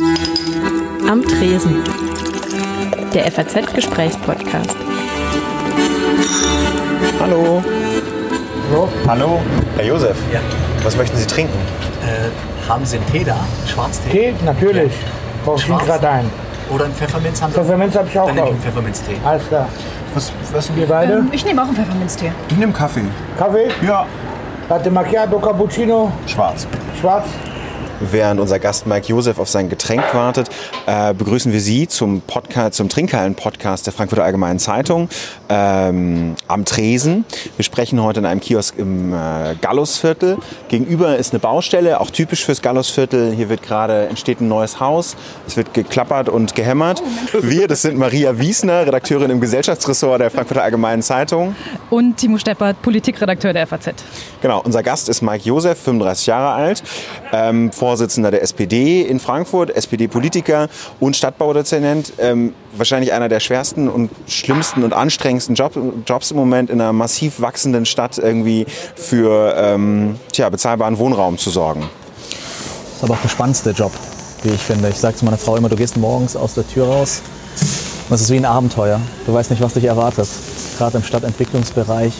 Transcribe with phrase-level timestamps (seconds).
[0.00, 1.84] Am Tresen.
[3.12, 4.76] Der FAZ-Gesprächspodcast.
[7.20, 7.62] Hallo.
[8.72, 8.88] So.
[9.06, 9.40] Hallo.
[9.76, 10.16] Herr Josef.
[10.32, 10.40] Ja.
[10.82, 11.56] Was möchten Sie trinken?
[12.02, 13.36] Äh, haben Sie einen Tee da?
[13.68, 14.10] Schwarztee?
[14.10, 14.92] Tee, natürlich.
[15.44, 16.30] Brauche ich gerade ein.
[16.70, 17.60] Oder einen Pfefferminz haben Sie?
[17.60, 19.16] Pfefferminz habe ich auch Dann nehme ich einen Pfefferminztee.
[19.24, 19.68] Alles klar.
[20.14, 20.74] Was, was?
[20.74, 21.12] Wir beide?
[21.14, 22.32] Ähm, ich nehme auch einen Pfefferminztee.
[22.48, 23.04] Ich nehme Kaffee.
[23.38, 23.68] Kaffee?
[23.86, 24.06] Ja.
[24.68, 26.66] Latte Macchiato, Cappuccino, Schwarz.
[27.00, 27.26] schwarz.
[28.00, 30.48] Während unser Gast Mike Josef auf sein Getränk wartet,
[30.86, 35.08] äh, begrüßen wir Sie zum Podcast, zum Trinkhallen-Podcast der Frankfurter Allgemeinen Zeitung
[35.48, 37.24] ähm, am Tresen.
[37.56, 40.38] Wir sprechen heute in einem Kiosk im äh, Gallusviertel.
[40.68, 43.32] Gegenüber ist eine Baustelle, auch typisch fürs Gallusviertel.
[43.32, 45.16] Hier wird gerade entsteht ein neues Haus.
[45.46, 47.02] Es wird geklappert und gehämmert.
[47.32, 51.54] Wir, das sind Maria Wiesner, Redakteurin im Gesellschaftsressort der Frankfurter Allgemeinen Zeitung.
[51.90, 53.94] Und Timo Steppert, Politikredakteur der FAZ.
[54.42, 56.82] Genau, unser Gast ist Mike Josef, 35 Jahre alt,
[57.32, 62.14] ähm, Vorsitzender der SPD in Frankfurt, SPD-Politiker und Stadtbaudezernent.
[62.18, 66.92] Ähm, wahrscheinlich einer der schwersten und schlimmsten und anstrengendsten Job, Jobs im Moment in einer
[66.92, 71.82] massiv wachsenden Stadt irgendwie für ähm, tja, bezahlbaren Wohnraum zu sorgen.
[71.82, 73.92] Das ist aber auch der spannendste Job,
[74.42, 74.88] wie ich finde.
[74.88, 77.22] Ich sage zu meiner Frau immer, du gehst morgens aus der Tür raus
[78.08, 79.00] und es ist wie ein Abenteuer.
[79.24, 80.26] Du weißt nicht, was dich erwartet.
[80.78, 82.12] Gerade im Stadtentwicklungsbereich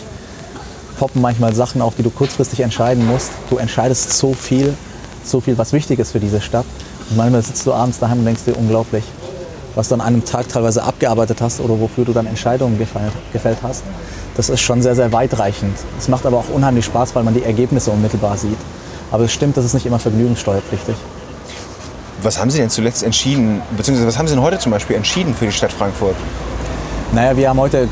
[1.00, 3.32] poppen manchmal Sachen auf, die du kurzfristig entscheiden musst.
[3.50, 4.76] Du entscheidest so viel,
[5.26, 6.66] so viel, was wichtig ist für diese Stadt.
[7.10, 9.04] Und manchmal sitzt du abends daheim und denkst dir, unglaublich,
[9.74, 13.58] was du an einem Tag teilweise abgearbeitet hast oder wofür du dann Entscheidungen gefällt, gefällt
[13.62, 13.82] hast.
[14.36, 15.76] Das ist schon sehr, sehr weitreichend.
[15.98, 18.58] Es macht aber auch unheimlich Spaß, weil man die Ergebnisse unmittelbar sieht.
[19.10, 20.96] Aber es stimmt, das ist nicht immer vergnügungssteuerpflichtig.
[22.22, 25.34] Was haben Sie denn zuletzt entschieden, beziehungsweise was haben Sie denn heute zum Beispiel entschieden
[25.34, 26.16] für die Stadt Frankfurt?
[27.12, 27.86] Naja, wir haben heute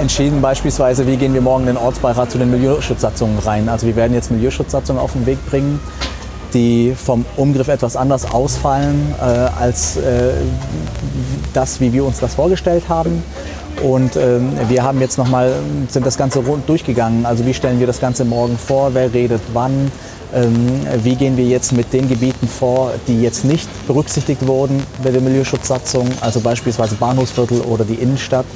[0.00, 3.68] entschieden beispielsweise, wie gehen wir morgen in den Ortsbeirat zu den Milieuschutzsatzungen rein.
[3.68, 5.78] Also wir werden jetzt Milieuschutzsatzungen auf den Weg bringen,
[6.56, 10.32] die vom Umgriff etwas anders ausfallen äh, als äh,
[11.52, 13.22] das, wie wir uns das vorgestellt haben.
[13.82, 15.52] Und ähm, wir haben jetzt nochmal,
[15.88, 17.26] sind das Ganze rund durchgegangen.
[17.26, 19.92] Also wie stellen wir das Ganze morgen vor, wer redet wann,
[20.34, 25.10] ähm, wie gehen wir jetzt mit den Gebieten vor, die jetzt nicht berücksichtigt wurden bei
[25.10, 28.46] der Milieuschutzsatzung, also beispielsweise Bahnhofsviertel oder die Innenstadt.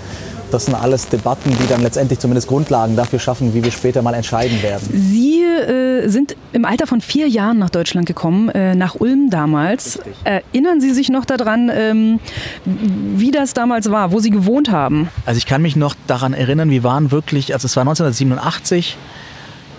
[0.51, 4.15] Das sind alles Debatten, die dann letztendlich zumindest Grundlagen dafür schaffen, wie wir später mal
[4.15, 4.89] entscheiden werden.
[4.93, 10.01] Sie äh, sind im Alter von vier Jahren nach Deutschland gekommen, äh, nach Ulm damals.
[10.25, 12.21] Erinnern Sie sich noch daran, ähm,
[12.65, 15.09] wie das damals war, wo Sie gewohnt haben?
[15.27, 18.97] Also ich kann mich noch daran erinnern, wir waren wirklich, also es war 1987,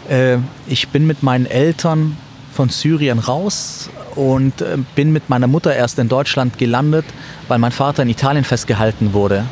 [0.10, 2.18] äh, ich bin mit meinen Eltern
[2.54, 7.06] von Syrien raus und äh, bin mit meiner Mutter erst in Deutschland gelandet,
[7.48, 9.46] weil mein Vater in Italien festgehalten wurde.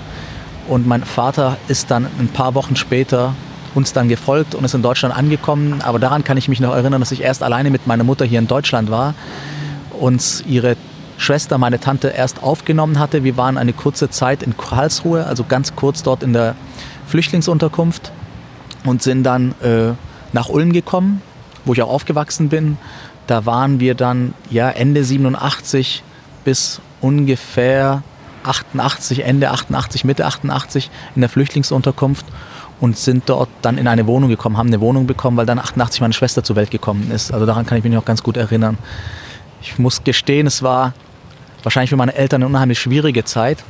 [0.70, 3.34] Und mein Vater ist dann ein paar Wochen später
[3.74, 5.82] uns dann gefolgt und ist in Deutschland angekommen.
[5.82, 8.38] Aber daran kann ich mich noch erinnern, dass ich erst alleine mit meiner Mutter hier
[8.38, 9.16] in Deutschland war.
[10.00, 10.78] Uns ihre
[11.18, 13.24] Schwester, meine Tante, erst aufgenommen hatte.
[13.24, 16.56] Wir waren eine kurze Zeit in Karlsruhe, also ganz kurz dort in der
[17.08, 18.12] Flüchtlingsunterkunft
[18.86, 19.94] und sind dann äh,
[20.34, 21.24] nach Ulm gekommen,
[21.66, 22.78] wo ich auch aufgewachsen bin.
[23.26, 26.04] Da waren wir dann ja Ende 87
[26.46, 28.04] bis ungefähr
[28.44, 32.26] 88, Ende 88, Mitte 88 in der Flüchtlingsunterkunft
[32.80, 36.02] und sind dort dann in eine Wohnung gekommen, haben eine Wohnung bekommen, weil dann 88
[36.02, 37.34] meine Schwester zur Welt gekommen ist.
[37.34, 38.78] Also daran kann ich mich noch ganz gut erinnern.
[39.62, 40.94] Ich muss gestehen, es war
[41.64, 43.64] wahrscheinlich für meine Eltern eine unheimlich schwierige Zeit,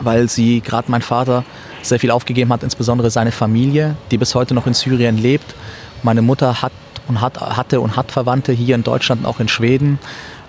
[0.00, 1.44] weil sie gerade mein Vater
[1.82, 5.54] sehr viel aufgegeben hat, insbesondere seine Familie, die bis heute noch in Syrien lebt.
[6.02, 6.72] Meine Mutter hat
[7.06, 9.98] und hat, hatte und hat Verwandte hier in Deutschland, auch in Schweden.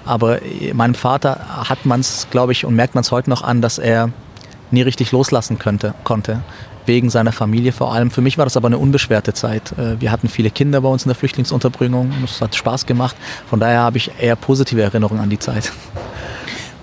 [0.10, 0.40] Aber
[0.74, 3.78] meinem Vater hat man es, glaube ich, und merkt man es heute noch an, dass
[3.78, 4.10] er
[4.72, 6.42] nie richtig loslassen könnte, konnte.
[6.88, 8.10] Wegen seiner Familie vor allem.
[8.10, 9.74] Für mich war das aber eine unbeschwerte Zeit.
[9.78, 12.12] Äh, Wir hatten viele Kinder bei uns in der Flüchtlingsunterbringung.
[12.24, 13.16] Es hat Spaß gemacht.
[13.48, 15.72] Von daher habe ich eher positive Erinnerungen an die Zeit.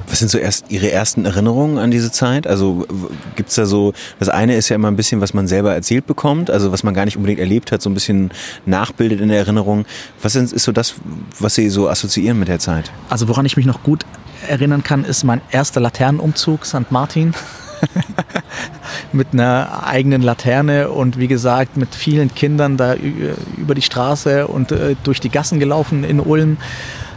[0.08, 2.46] Was sind so erst Ihre ersten Erinnerungen an diese Zeit?
[2.46, 2.86] Also
[3.34, 6.06] gibt es da so, das eine ist ja immer ein bisschen, was man selber erzählt
[6.06, 8.30] bekommt, also was man gar nicht unbedingt erlebt hat, so ein bisschen
[8.66, 9.84] nachbildet in der Erinnerung.
[10.22, 10.94] Was ist, ist so das,
[11.38, 12.92] was Sie so assoziieren mit der Zeit?
[13.08, 14.04] Also woran ich mich noch gut
[14.48, 16.90] erinnern kann, ist mein erster Laternenumzug St.
[16.90, 17.34] Martin.
[19.12, 24.72] mit einer eigenen Laterne und wie gesagt mit vielen Kindern da über die Straße und
[24.72, 26.56] äh, durch die Gassen gelaufen in Ulm.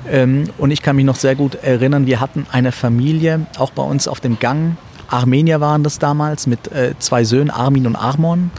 [0.09, 3.83] Ähm, und ich kann mich noch sehr gut erinnern, wir hatten eine Familie, auch bei
[3.83, 4.77] uns auf dem Gang.
[5.07, 8.51] Armenier waren das damals, mit äh, zwei Söhnen, Armin und Armon.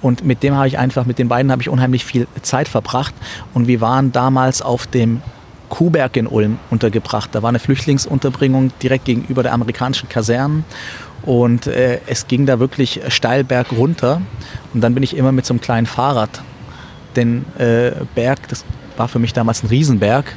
[0.00, 3.14] Und mit dem habe ich einfach, mit den beiden habe ich unheimlich viel Zeit verbracht.
[3.52, 5.22] Und wir waren damals auf dem
[5.68, 7.30] Kuhberg in Ulm untergebracht.
[7.32, 10.64] Da war eine Flüchtlingsunterbringung direkt gegenüber der amerikanischen Kasernen.
[11.22, 14.22] Und äh, es ging da wirklich steil berg runter.
[14.72, 16.42] Und dann bin ich immer mit so einem kleinen Fahrrad
[17.16, 18.64] den äh, Berg, das
[18.98, 20.34] war für mich damals ein Riesenberg,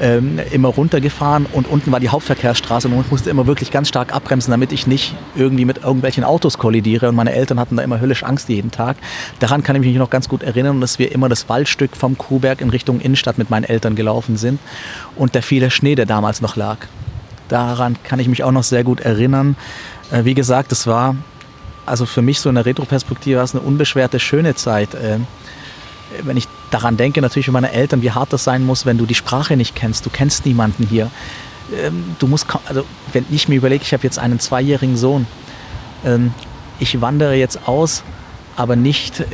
[0.00, 4.14] ähm, immer runtergefahren und unten war die Hauptverkehrsstraße und ich musste immer wirklich ganz stark
[4.14, 7.08] abbremsen, damit ich nicht irgendwie mit irgendwelchen Autos kollidiere.
[7.08, 8.96] Und meine Eltern hatten da immer höllisch Angst jeden Tag.
[9.40, 12.60] Daran kann ich mich noch ganz gut erinnern, dass wir immer das Waldstück vom Kuhberg
[12.60, 14.60] in Richtung Innenstadt mit meinen Eltern gelaufen sind
[15.16, 16.78] und der viele Schnee, der damals noch lag.
[17.48, 19.56] Daran kann ich mich auch noch sehr gut erinnern.
[20.10, 21.16] Äh, wie gesagt, es war
[21.86, 24.94] also für mich so in der Retroperspektive war es eine unbeschwerte, schöne Zeit.
[26.22, 29.06] Wenn ich daran denke, natürlich für meine Eltern, wie hart das sein muss, wenn du
[29.06, 30.04] die Sprache nicht kennst.
[30.06, 31.10] Du kennst niemanden hier.
[31.72, 35.26] Ähm, du musst, also wenn ich mir überlege, ich habe jetzt einen zweijährigen Sohn.
[36.04, 36.32] Ähm,
[36.78, 38.02] ich wandere jetzt aus,
[38.56, 39.24] aber nicht, äh,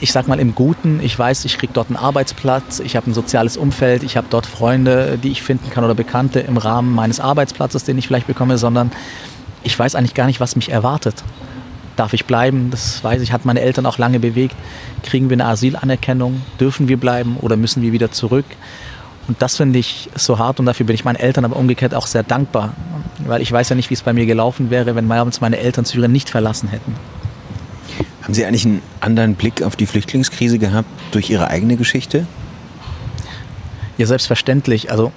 [0.00, 1.00] ich sag mal im Guten.
[1.02, 4.46] Ich weiß, ich kriege dort einen Arbeitsplatz, ich habe ein soziales Umfeld, ich habe dort
[4.46, 8.58] Freunde, die ich finden kann oder Bekannte im Rahmen meines Arbeitsplatzes, den ich vielleicht bekomme,
[8.58, 8.90] sondern
[9.62, 11.22] ich weiß eigentlich gar nicht, was mich erwartet.
[11.98, 12.70] Darf ich bleiben?
[12.70, 14.54] Das weiß ich, hat meine Eltern auch lange bewegt.
[15.02, 16.42] Kriegen wir eine Asylanerkennung?
[16.60, 18.44] Dürfen wir bleiben oder müssen wir wieder zurück?
[19.26, 22.06] Und das finde ich so hart und dafür bin ich meinen Eltern aber umgekehrt auch
[22.06, 22.72] sehr dankbar,
[23.26, 26.12] weil ich weiß ja nicht, wie es bei mir gelaufen wäre, wenn meine Eltern Syrien
[26.12, 26.94] nicht verlassen hätten.
[28.22, 32.28] Haben Sie eigentlich einen anderen Blick auf die Flüchtlingskrise gehabt durch Ihre eigene Geschichte?
[33.96, 34.92] Ja, selbstverständlich.
[34.92, 35.10] Also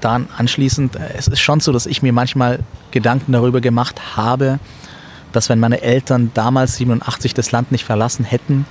[0.00, 2.60] dann anschließend, es ist schon so, dass ich mir manchmal
[2.92, 4.58] Gedanken darüber gemacht habe,
[5.32, 8.66] dass wenn meine Eltern damals 87 das Land nicht verlassen hätten,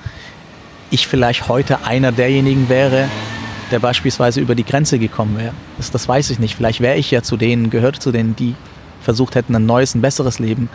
[0.89, 3.09] ich vielleicht heute einer derjenigen wäre,
[3.71, 5.54] der beispielsweise über die Grenze gekommen wäre.
[5.77, 6.56] Das, das weiß ich nicht.
[6.56, 8.56] Vielleicht wäre ich ja zu denen, gehört zu denen, die
[9.01, 10.69] versucht hätten, ein neues, ein besseres Leben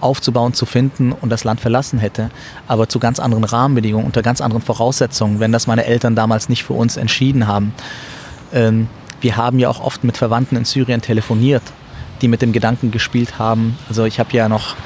[0.00, 2.30] aufzubauen, zu finden und das Land verlassen hätte.
[2.66, 6.64] Aber zu ganz anderen Rahmenbedingungen, unter ganz anderen Voraussetzungen, wenn das meine Eltern damals nicht
[6.64, 7.74] für uns entschieden haben.
[8.52, 8.88] Ähm,
[9.20, 11.62] wir haben ja auch oft mit Verwandten in Syrien telefoniert,
[12.22, 13.78] die mit dem Gedanken gespielt haben.
[13.88, 14.76] Also ich habe ja noch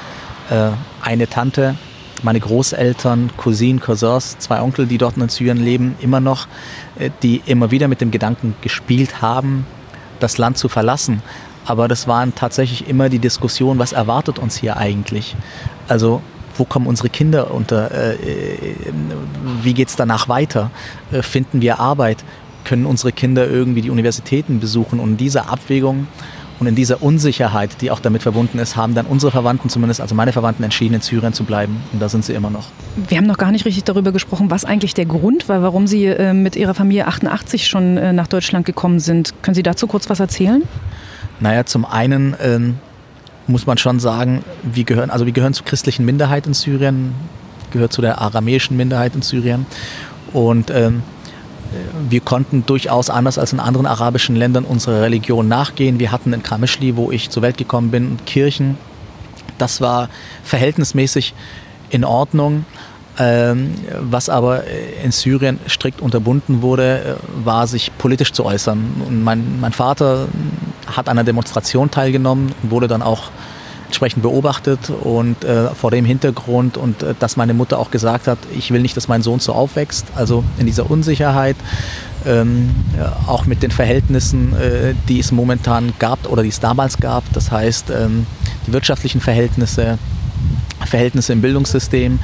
[0.50, 0.70] äh,
[1.02, 1.76] eine Tante,
[2.22, 6.46] meine Großeltern, Cousinen, Cousins, zwei Onkel, die dort in Syrien leben, immer noch,
[6.98, 9.66] äh, die immer wieder mit dem Gedanken gespielt haben,
[10.20, 11.22] das Land zu verlassen.
[11.66, 15.34] Aber das waren tatsächlich immer die Diskussionen, was erwartet uns hier eigentlich?
[15.88, 16.20] Also
[16.56, 17.90] wo kommen unsere Kinder unter?
[17.90, 18.16] Äh,
[19.62, 20.70] wie geht es danach weiter?
[21.22, 22.24] Finden wir Arbeit?
[22.64, 25.00] Können unsere Kinder irgendwie die Universitäten besuchen?
[25.00, 26.06] Und diese Abwägung
[26.64, 30.14] und in dieser Unsicherheit, die auch damit verbunden ist, haben dann unsere Verwandten, zumindest also
[30.14, 31.76] meine Verwandten, entschieden, in Syrien zu bleiben.
[31.92, 32.68] Und da sind sie immer noch.
[33.08, 36.06] Wir haben noch gar nicht richtig darüber gesprochen, was eigentlich der Grund war, warum Sie
[36.06, 39.34] äh, mit Ihrer Familie 88 schon äh, nach Deutschland gekommen sind.
[39.42, 40.62] Können Sie dazu kurz was erzählen?
[41.38, 42.78] Naja, zum einen ähm,
[43.46, 47.12] muss man schon sagen, wir gehören, also wir gehören zur christlichen Minderheit in Syrien,
[47.72, 49.66] gehört zu der aramäischen Minderheit in Syrien.
[50.32, 51.02] Und ähm,
[52.08, 55.98] wir konnten durchaus anders als in anderen arabischen Ländern unserer Religion nachgehen.
[55.98, 58.76] Wir hatten in Kamischli, wo ich zur Welt gekommen bin, Kirchen.
[59.58, 60.08] Das war
[60.42, 61.34] verhältnismäßig
[61.90, 62.64] in Ordnung.
[63.16, 64.64] Ähm, was aber
[65.02, 69.22] in Syrien strikt unterbunden wurde, war sich politisch zu äußern.
[69.22, 70.26] Mein, mein Vater
[70.86, 73.30] hat an einer Demonstration teilgenommen und wurde dann auch
[73.86, 78.38] entsprechend beobachtet und äh, vor dem Hintergrund und äh, dass meine Mutter auch gesagt hat,
[78.56, 81.56] ich will nicht, dass mein Sohn so aufwächst, also in dieser Unsicherheit,
[82.26, 82.74] ähm,
[83.26, 87.50] auch mit den Verhältnissen, äh, die es momentan gab oder die es damals gab, das
[87.50, 88.26] heißt ähm,
[88.66, 89.98] die wirtschaftlichen Verhältnisse,
[90.86, 92.18] Verhältnisse im Bildungssystem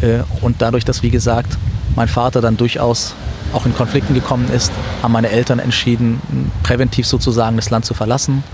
[0.00, 1.58] äh, und dadurch, dass wie gesagt
[1.96, 3.14] mein Vater dann durchaus
[3.52, 4.72] auch in Konflikten gekommen ist,
[5.02, 6.20] haben meine Eltern entschieden,
[6.62, 8.44] präventiv sozusagen das Land zu verlassen.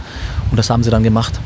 [0.50, 1.39] Und das haben sie dann gemacht.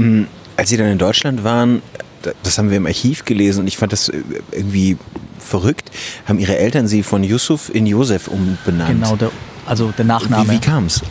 [0.00, 0.26] Mm,
[0.56, 1.82] als Sie dann in Deutschland waren,
[2.42, 4.96] das haben wir im Archiv gelesen und ich fand das äh, irgendwie
[5.38, 5.90] verrückt,
[6.26, 8.90] haben Ihre Eltern Sie von Yusuf in Josef umbenannt.
[8.90, 9.30] Genau, der,
[9.66, 10.48] also der Nachname.
[10.48, 11.02] Wie, wie kam es?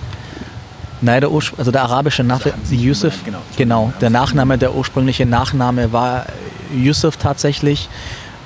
[1.01, 6.25] Nein, der also der arabische Name Yusuf, genau, genau, der Nachname, der ursprüngliche Nachname war
[6.75, 7.87] Yusuf tatsächlich.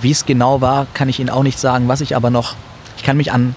[0.01, 1.87] Wie es genau war, kann ich Ihnen auch nicht sagen.
[1.87, 2.55] Was ich aber noch,
[2.97, 3.55] ich kann mich an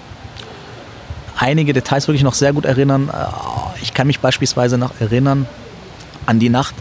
[1.37, 3.11] einige Details wirklich noch sehr gut erinnern.
[3.13, 5.47] Äh, ich kann mich beispielsweise noch erinnern,
[6.27, 6.75] an die Nacht,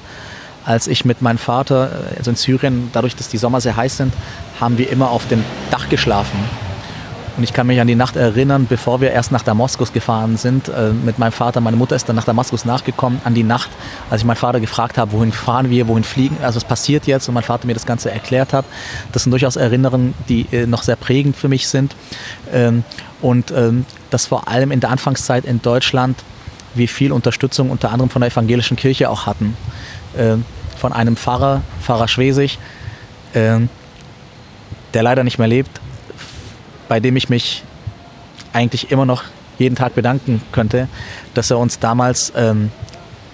[0.66, 3.98] als ich mit meinem Vater, äh, also in Syrien, dadurch, dass die Sommer sehr heiß
[3.98, 4.14] sind,
[4.60, 6.40] haben wir immer auf dem Dach geschlafen.
[7.38, 10.70] Und ich kann mich an die Nacht erinnern, bevor wir erst nach Damaskus gefahren sind,
[10.70, 11.60] äh, mit meinem Vater.
[11.60, 13.70] Meine Mutter ist dann nach Damaskus nachgekommen, an die Nacht,
[14.10, 17.28] als ich meinen Vater gefragt habe, wohin fahren wir, wohin fliegen, also was passiert jetzt
[17.28, 18.64] und mein Vater mir das Ganze erklärt hat.
[19.12, 21.94] Das sind durchaus Erinnerungen, die äh, noch sehr prägend für mich sind.
[22.54, 22.86] Ähm,
[23.22, 26.18] und ähm, das vor allem in der Anfangszeit in Deutschland
[26.76, 29.58] wie viel Unterstützung unter anderem von der evangelischen Kirche auch hatten.
[30.18, 30.38] Äh,
[30.78, 32.60] von einem Pfarrer, Pfarrer Schwesig,
[33.34, 33.60] äh,
[34.94, 35.82] der leider nicht mehr lebt,
[36.88, 37.64] bei dem ich mich
[38.54, 39.24] eigentlich immer noch
[39.58, 40.88] jeden Tag bedanken könnte,
[41.34, 42.72] dass er uns damals ähm,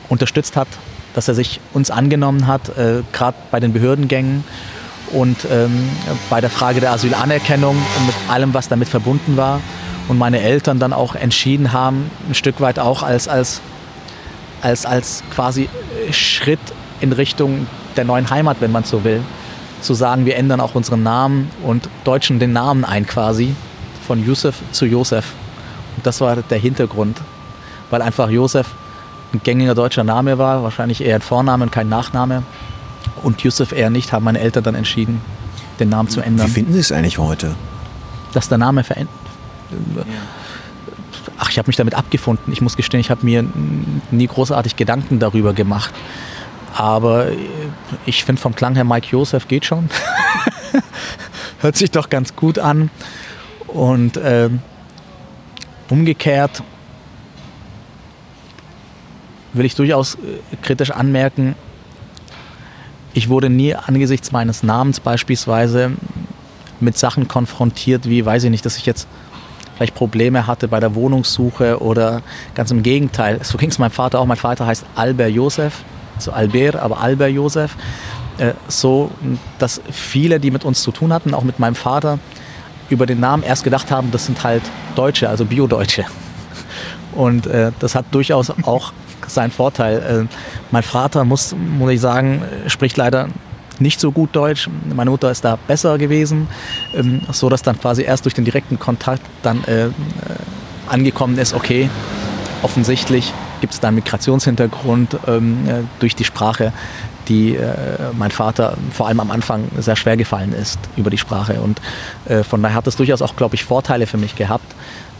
[0.10, 0.68] unterstützt hat,
[1.14, 4.44] dass er sich uns angenommen hat, äh, gerade bei den Behördengängen
[5.12, 5.90] und ähm,
[6.30, 9.62] bei der Frage der Asylanerkennung und mit allem, was damit verbunden war.
[10.08, 13.62] Und meine Eltern dann auch entschieden haben, ein Stück weit auch als, als,
[14.62, 15.70] als, als quasi
[16.12, 16.60] Schritt
[17.00, 19.22] in Richtung der neuen Heimat, wenn man so will,
[19.82, 23.56] zu sagen, wir ändern auch unseren Namen und deutschen den Namen ein quasi
[24.06, 25.34] von Yusuf zu Josef.
[25.98, 27.18] Und das war der Hintergrund,
[27.90, 28.68] weil einfach Josef
[29.34, 32.44] ein gängiger deutscher Name war, wahrscheinlich eher ein Vorname und kein Nachname.
[33.24, 35.22] Und Yusuf eher nicht, haben meine Eltern dann entschieden,
[35.80, 36.48] den Namen zu ändern.
[36.48, 37.56] Wie finden Sie es eigentlich heute?
[38.34, 39.21] Dass der Name verändert.
[41.38, 42.52] Ach, ich habe mich damit abgefunden.
[42.52, 43.46] Ich muss gestehen, ich habe mir
[44.12, 45.94] nie großartig Gedanken darüber gemacht.
[46.76, 47.28] Aber
[48.06, 49.90] ich finde vom Klang her Mike Joseph geht schon.
[51.60, 52.90] Hört sich doch ganz gut an.
[53.68, 54.60] Und ähm,
[55.90, 56.64] umgekehrt
[59.54, 61.56] will ich durchaus äh, kritisch anmerken,
[63.14, 65.92] ich wurde nie angesichts meines Namens beispielsweise
[66.80, 69.08] mit Sachen konfrontiert, wie, weiß ich nicht, dass ich jetzt
[69.76, 72.22] vielleicht Probleme hatte bei der Wohnungssuche oder
[72.56, 73.40] ganz im Gegenteil.
[73.44, 74.26] So ging es meinem Vater auch.
[74.26, 75.84] Mein Vater heißt Albert Josef,
[76.16, 77.76] also Albert, aber Albert Josef.
[78.38, 79.12] Äh, so,
[79.60, 82.20] dass viele, die mit uns zu tun hatten, auch mit meinem Vater,
[82.90, 84.64] über den Namen erst gedacht haben, das sind halt
[84.96, 86.06] Deutsche, also Bio-Deutsche.
[87.14, 88.94] Und äh, das hat durchaus auch
[89.28, 90.28] seinen Vorteil.
[90.30, 90.36] Äh,
[90.72, 93.28] mein Vater, muss, muss ich sagen, spricht leider
[93.80, 94.70] nicht so gut Deutsch.
[94.94, 96.48] Meine Mutter ist da besser gewesen,
[96.94, 99.92] ähm, so dass dann quasi erst durch den direkten Kontakt dann äh, äh
[100.88, 101.90] angekommen ist, okay,
[102.64, 106.74] offensichtlich gibt es da einen Migrationshintergrund ähm, äh, durch die Sprache,
[107.28, 107.74] die äh,
[108.18, 111.62] mein Vater vor allem am Anfang sehr schwer gefallen ist über die Sprache.
[111.62, 111.80] Und
[112.26, 114.66] äh, von daher hat es durchaus auch, glaube ich, Vorteile für mich gehabt,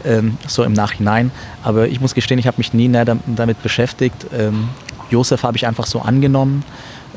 [0.04, 1.30] ähm, so im Nachhinein.
[1.62, 4.26] Aber ich muss gestehen, ich habe mich nie näher damit beschäftigt.
[4.36, 4.68] Ähm,
[5.10, 6.64] Josef habe ich einfach so angenommen.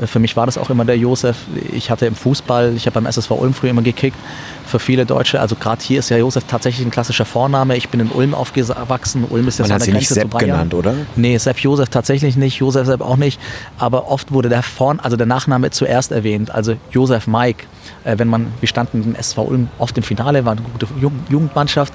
[0.02, 1.38] Äh, für mich war das auch immer der Josef.
[1.72, 4.18] Ich hatte im Fußball, ich habe beim SSV Ulm früher immer gekickt.
[4.66, 7.78] Für viele Deutsche, also gerade hier ist ja Josef tatsächlich ein klassischer Vorname.
[7.78, 9.26] Ich bin in Ulm aufgewachsen.
[9.30, 10.94] Ulm ist jetzt Man hat sie nicht Sepp genannt, oder?
[11.16, 13.40] Nee, Sepp Josef tatsächlich nicht, Josef Sepp auch nicht.
[13.78, 17.66] Aber oft wurde der Vorn, also der Nachname zuerst erwähnt, also Josef Mike.
[18.04, 20.88] Äh, wenn man, wir standen im SV Ulm oft im Finale, war eine gute
[21.30, 21.94] Jugendmannschaft.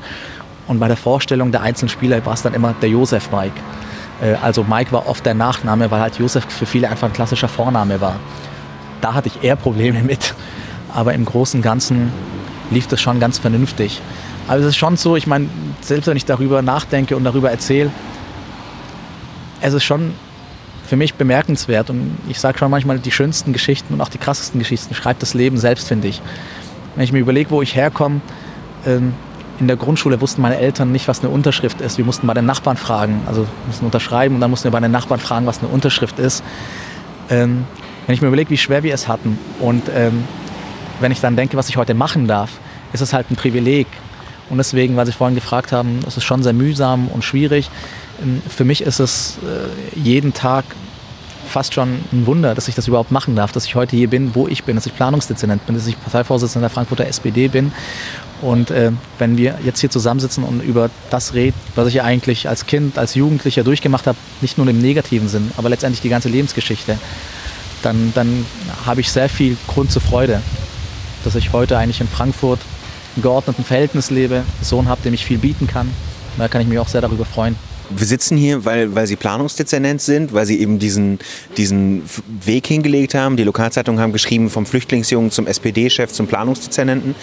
[0.66, 3.60] Und bei der Vorstellung der einzelnen Spieler war es dann immer der Josef Mike.
[4.20, 7.48] Äh, also Mike war oft der Nachname, weil halt Josef für viele einfach ein klassischer
[7.48, 8.16] Vorname war.
[9.00, 10.34] Da hatte ich eher Probleme mit.
[10.92, 12.12] Aber im Großen und Ganzen
[12.70, 14.00] lief das schon ganz vernünftig.
[14.48, 15.48] Aber es ist schon so, ich meine,
[15.80, 17.90] selbst wenn ich darüber nachdenke und darüber erzähle,
[19.60, 20.14] es ist schon
[20.86, 24.58] für mich bemerkenswert und ich sage schon manchmal, die schönsten Geschichten und auch die krassesten
[24.58, 26.20] Geschichten schreibt das Leben selbst, finde ich.
[26.96, 28.20] Wenn ich mir überlege, wo ich herkomme,
[28.84, 29.14] ähm,
[29.60, 31.98] in der Grundschule wussten meine Eltern nicht, was eine Unterschrift ist.
[31.98, 34.90] Wir mussten bei den Nachbarn fragen, also mussten unterschreiben und dann mussten wir bei den
[34.90, 36.42] Nachbarn fragen, was eine Unterschrift ist.
[37.28, 37.66] Ähm,
[38.06, 40.24] wenn ich mir überlege, wie schwer wir es hatten und ähm,
[41.00, 42.50] wenn ich dann denke, was ich heute machen darf,
[42.92, 43.86] ist es halt ein Privileg.
[44.48, 47.70] Und deswegen, weil Sie vorhin gefragt haben, ist es schon sehr mühsam und schwierig.
[48.22, 50.64] Ähm, für mich ist es äh, jeden Tag
[51.46, 54.34] fast schon ein Wunder, dass ich das überhaupt machen darf, dass ich heute hier bin,
[54.34, 57.72] wo ich bin, dass ich Planungsdezernent bin, dass ich Parteivorsitzender der Frankfurter SPD bin
[58.42, 62.66] und äh, wenn wir jetzt hier zusammensitzen und über das reden, was ich eigentlich als
[62.66, 66.98] Kind, als Jugendlicher durchgemacht habe, nicht nur im negativen Sinn, aber letztendlich die ganze Lebensgeschichte,
[67.82, 68.46] dann, dann
[68.84, 70.42] habe ich sehr viel Grund zur Freude,
[71.24, 72.60] dass ich heute eigentlich in Frankfurt
[73.16, 75.90] im geordneten Verhältnis lebe, einen Sohn habe, dem ich viel bieten kann.
[76.38, 77.56] Da kann ich mich auch sehr darüber freuen
[77.90, 81.18] wir sitzen hier, weil, weil Sie Planungsdezernent sind, weil Sie eben diesen,
[81.56, 82.02] diesen
[82.44, 83.36] Weg hingelegt haben.
[83.36, 87.14] Die Lokalzeitungen haben geschrieben, vom Flüchtlingsjungen zum SPD-Chef zum Planungsdezernenten.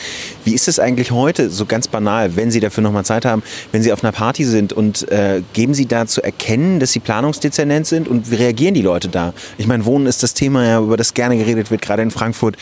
[0.44, 3.82] Wie ist es eigentlich heute, so ganz banal, wenn Sie dafür nochmal Zeit haben, wenn
[3.82, 7.88] Sie auf einer Party sind und äh, geben Sie da zu erkennen, dass Sie Planungsdezernent
[7.88, 9.34] sind und wie reagieren die Leute da?
[9.58, 12.58] Ich meine, Wohnen ist das Thema, ja, über das gerne geredet wird, gerade in Frankfurt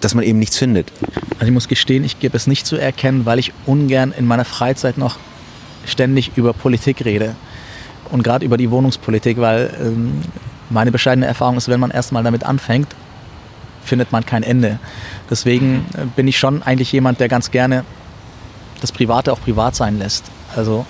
[0.00, 0.90] dass man eben nichts findet.
[1.34, 4.44] Also ich muss gestehen, ich gebe es nicht zu erkennen, weil ich ungern in meiner
[4.44, 5.16] Freizeit noch
[5.84, 7.34] ständig über Politik rede
[8.10, 10.22] und gerade über die Wohnungspolitik, weil ähm,
[10.70, 12.94] meine bescheidene Erfahrung ist, wenn man erstmal damit anfängt,
[13.84, 14.78] findet man kein Ende.
[15.30, 17.84] Deswegen äh, bin ich schon eigentlich jemand, der ganz gerne
[18.80, 20.24] das Private auch privat sein lässt.
[20.54, 20.86] Also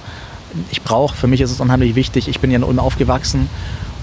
[0.70, 3.48] ich brauche, für mich ist es unheimlich wichtig, ich bin ja in Ulm aufgewachsen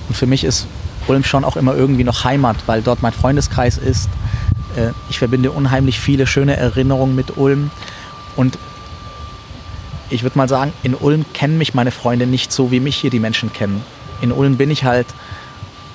[0.08, 0.68] und für mich ist
[1.08, 4.10] Ulm schon auch immer irgendwie noch Heimat, weil dort mein Freundeskreis ist.
[4.76, 7.72] Äh, ich verbinde unheimlich viele schöne Erinnerungen mit Ulm
[8.36, 8.58] und
[10.10, 13.10] ich würde mal sagen, in Ulm kennen mich meine Freunde nicht so, wie mich hier
[13.10, 13.84] die Menschen kennen.
[14.22, 15.08] In Ulm bin ich halt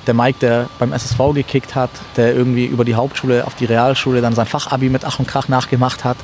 [0.07, 4.21] der Mike, der beim SSV gekickt hat, der irgendwie über die Hauptschule auf die Realschule
[4.21, 6.17] dann sein Fachabi mit Ach und Krach nachgemacht hat.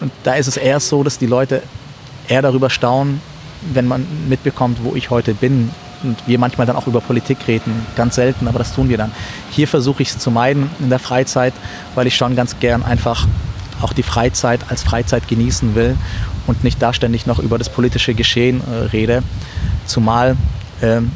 [0.00, 1.62] Und da ist es eher so, dass die Leute
[2.28, 3.20] eher darüber staunen,
[3.72, 5.70] wenn man mitbekommt, wo ich heute bin.
[6.02, 7.86] und wir manchmal dann auch über Politik reden.
[7.94, 9.12] Ganz selten, aber das tun wir dann.
[9.50, 11.54] Hier versuche ich es zu meiden in der Freizeit,
[11.94, 13.26] weil ich schon ganz gern einfach
[13.80, 15.96] auch die Freizeit als Freizeit genießen will
[16.46, 19.22] und nicht da ständig noch über das politische Geschehen äh, rede.
[19.86, 20.36] Zumal
[20.80, 21.12] ähm,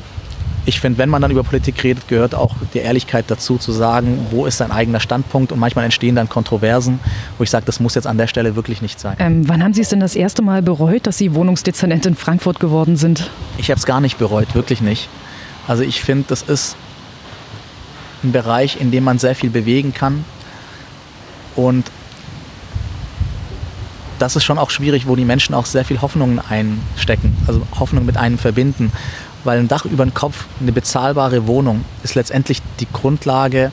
[0.67, 4.27] ich finde, wenn man dann über Politik redet, gehört auch die Ehrlichkeit dazu, zu sagen,
[4.31, 6.99] wo ist sein eigener Standpunkt und manchmal entstehen dann Kontroversen,
[7.39, 9.17] wo ich sage, das muss jetzt an der Stelle wirklich nicht sein.
[9.21, 12.59] Ähm, wann haben Sie es denn das erste Mal bereut, dass Sie Wohnungsdezernent in Frankfurt
[12.59, 13.31] geworden sind?
[13.59, 15.09] Ich habe es gar nicht bereut, wirklich nicht.
[15.69, 16.77] Also ich finde, das ist
[18.25, 20.25] ein Bereich, in dem man sehr viel bewegen kann
[21.55, 21.85] und
[24.19, 28.07] das ist schon auch schwierig, wo die Menschen auch sehr viel Hoffnungen einstecken, also Hoffnung
[28.07, 28.93] mit einem verbinden
[29.47, 33.73] weil ein Dach über den Kopf, eine bezahlbare Wohnung ist letztendlich die Grundlage,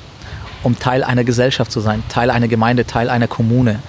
[0.61, 3.79] um Teil einer Gesellschaft zu sein, Teil einer Gemeinde, Teil einer Kommune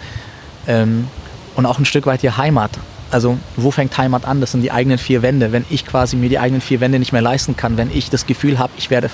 [0.66, 1.06] ähm,
[1.54, 2.72] und auch ein Stück weit die Heimat.
[3.10, 4.40] Also wo fängt Heimat an?
[4.40, 5.52] Das sind die eigenen vier Wände.
[5.52, 8.26] Wenn ich quasi mir die eigenen vier Wände nicht mehr leisten kann, wenn ich das
[8.26, 9.08] Gefühl habe, ich werde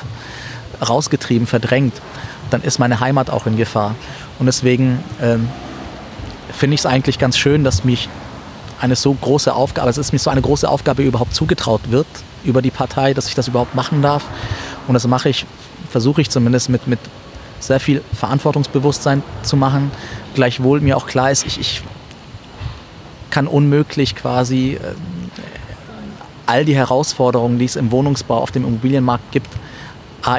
[0.80, 2.00] rausgetrieben, verdrängt,
[2.50, 3.94] dann ist meine Heimat auch in Gefahr.
[4.38, 5.48] Und deswegen ähm,
[6.52, 8.08] finde ich es eigentlich ganz schön, dass mich
[8.80, 12.06] eine so große Aufgabe, es ist mir so eine große Aufgabe überhaupt zugetraut wird,
[12.44, 14.24] über die Partei, dass ich das überhaupt machen darf.
[14.86, 15.44] Und das mache ich,
[15.90, 16.98] versuche ich zumindest mit, mit
[17.60, 19.90] sehr viel Verantwortungsbewusstsein zu machen.
[20.34, 21.82] Gleichwohl mir auch klar ist, ich, ich
[23.28, 24.94] kann unmöglich quasi äh,
[26.46, 29.48] all die Herausforderungen, die es im Wohnungsbau auf dem Immobilienmarkt gibt,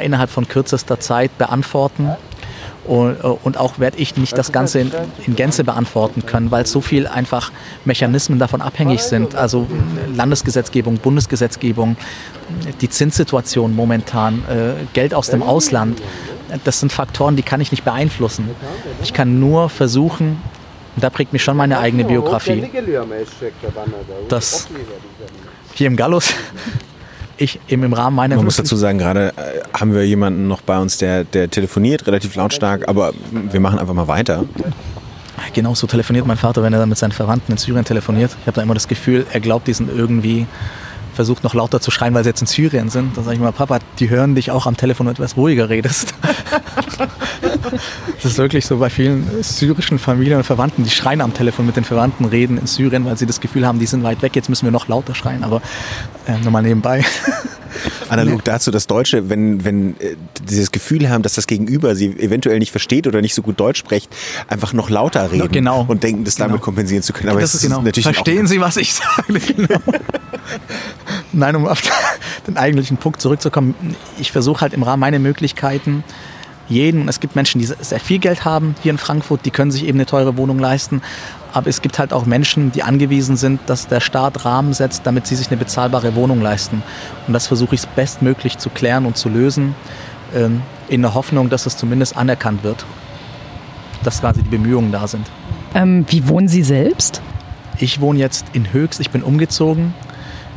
[0.02, 2.10] innerhalb von kürzester Zeit beantworten.
[2.84, 4.92] Und, äh, und auch werde ich nicht das Ganze in,
[5.26, 7.52] in, Gänze beantworten können, weil so viel einfach
[7.84, 9.34] Mechanismen davon abhängig sind.
[9.34, 9.66] Also
[10.14, 11.96] Landesgesetzgebung, Bundesgesetzgebung,
[12.80, 16.02] die Zinssituation momentan, äh, Geld aus dem Ausland.
[16.64, 18.50] Das sind Faktoren, die kann ich nicht beeinflussen.
[19.02, 20.42] Ich kann nur versuchen,
[20.94, 22.68] und da prägt mich schon meine eigene Biografie,
[24.28, 24.68] dass
[25.74, 26.34] hier im Gallus
[27.36, 28.36] ich eben im Rahmen meiner.
[28.36, 32.06] Man muss dazu sagen, gerade äh, haben wir jemanden noch bei uns, der, der telefoniert,
[32.06, 34.44] relativ lautstark, aber wir machen einfach mal weiter.
[35.52, 38.30] Genau so telefoniert mein Vater, wenn er mit seinen Verwandten in Syrien telefoniert.
[38.40, 40.46] Ich habe da immer das Gefühl, er glaubt, die sind irgendwie
[41.14, 43.16] versucht noch lauter zu schreien, weil sie jetzt in Syrien sind.
[43.16, 45.68] Dann sage ich mal, Papa, die hören dich auch am Telefon, wenn du etwas ruhiger
[45.68, 46.14] redest.
[48.14, 51.76] das ist wirklich so bei vielen syrischen Familien und Verwandten, die schreien am Telefon mit
[51.76, 54.48] den Verwandten, reden in Syrien, weil sie das Gefühl haben, die sind weit weg, jetzt
[54.48, 55.62] müssen wir noch lauter schreien, aber
[56.26, 57.04] äh, nur mal nebenbei.
[58.08, 60.16] Analog dazu, dass Deutsche, wenn, wenn äh,
[60.48, 63.78] dieses Gefühl haben, dass das Gegenüber sie eventuell nicht versteht oder nicht so gut Deutsch
[63.78, 64.14] spricht,
[64.48, 65.84] einfach noch lauter reden genau.
[65.88, 66.48] und denken, das genau.
[66.48, 67.30] damit kompensieren zu können.
[67.30, 67.82] Aber das ist genau.
[67.82, 69.40] natürlich Verstehen Sie, was ich sage?
[69.52, 69.80] Genau.
[71.32, 71.82] Nein, um auf
[72.46, 73.74] den eigentlichen Punkt zurückzukommen.
[74.18, 76.04] Ich versuche halt im Rahmen meiner Möglichkeiten
[76.68, 79.84] jeden, es gibt Menschen, die sehr viel Geld haben hier in Frankfurt, die können sich
[79.84, 81.02] eben eine teure Wohnung leisten.
[81.52, 85.26] Aber es gibt halt auch Menschen, die angewiesen sind, dass der Staat Rahmen setzt, damit
[85.26, 86.82] sie sich eine bezahlbare Wohnung leisten.
[87.26, 89.74] Und das versuche ich bestmöglich zu klären und zu lösen,
[90.34, 92.84] ähm, in der Hoffnung, dass es zumindest anerkannt wird,
[94.02, 95.30] dass quasi die Bemühungen da sind.
[95.74, 97.22] Ähm, wie wohnen Sie selbst?
[97.78, 99.94] Ich wohne jetzt in Höchst, ich bin umgezogen.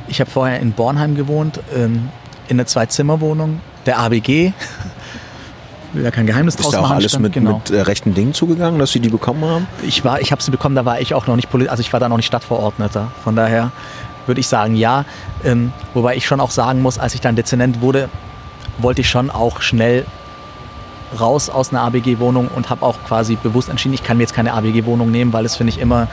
[0.07, 2.09] Ich habe vorher in Bornheim gewohnt, ähm,
[2.47, 4.53] in einer Zwei-Zimmer-Wohnung, der ABG.
[5.95, 6.75] Will ja kein Geheimnis draus machen.
[6.75, 7.61] Ist da auch alles mit, genau.
[7.65, 9.67] mit äh, rechten Dingen zugegangen, dass Sie die bekommen haben?
[9.83, 11.99] Ich war, ich habe sie bekommen, da war ich auch noch nicht, also ich war
[11.99, 13.11] da noch nicht Stadtverordneter.
[13.23, 13.71] Von daher
[14.25, 15.05] würde ich sagen, ja.
[15.43, 18.09] Ähm, wobei ich schon auch sagen muss, als ich dann Dezernent wurde,
[18.77, 20.05] wollte ich schon auch schnell
[21.19, 24.53] raus aus einer ABG-Wohnung und habe auch quasi bewusst entschieden, ich kann mir jetzt keine
[24.53, 26.07] ABG-Wohnung nehmen, weil es finde ich immer,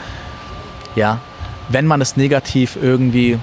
[0.95, 1.19] ja,
[1.69, 3.39] wenn man es negativ irgendwie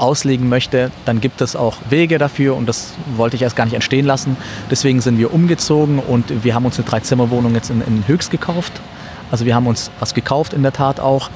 [0.00, 3.74] auslegen möchte, dann gibt es auch Wege dafür und das wollte ich erst gar nicht
[3.74, 4.36] entstehen lassen.
[4.70, 8.72] Deswegen sind wir umgezogen und wir haben uns eine Dreizimmerwohnung jetzt in, in Höchst gekauft.
[9.30, 11.30] Also wir haben uns was gekauft in der Tat auch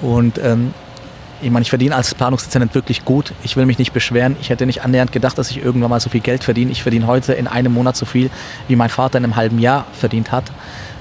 [0.00, 0.74] und ähm,
[1.42, 3.32] ich meine, ich verdiene als Planungsdezernent wirklich gut.
[3.42, 4.36] Ich will mich nicht beschweren.
[4.40, 6.70] Ich hätte nicht annähernd gedacht, dass ich irgendwann mal so viel Geld verdiene.
[6.70, 8.30] Ich verdiene heute in einem Monat so viel,
[8.68, 10.44] wie mein Vater in einem halben Jahr verdient hat.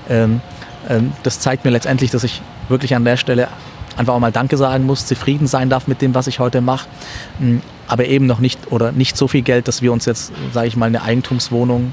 [0.09, 0.41] Ähm,
[0.89, 3.49] ähm, das zeigt mir letztendlich, dass ich wirklich an der Stelle
[3.97, 6.87] einfach auch mal Danke sagen muss, zufrieden sein darf mit dem, was ich heute mache.
[7.39, 10.67] Hm, aber eben noch nicht oder nicht so viel Geld, dass wir uns jetzt, sage
[10.67, 11.91] ich mal, eine Eigentumswohnung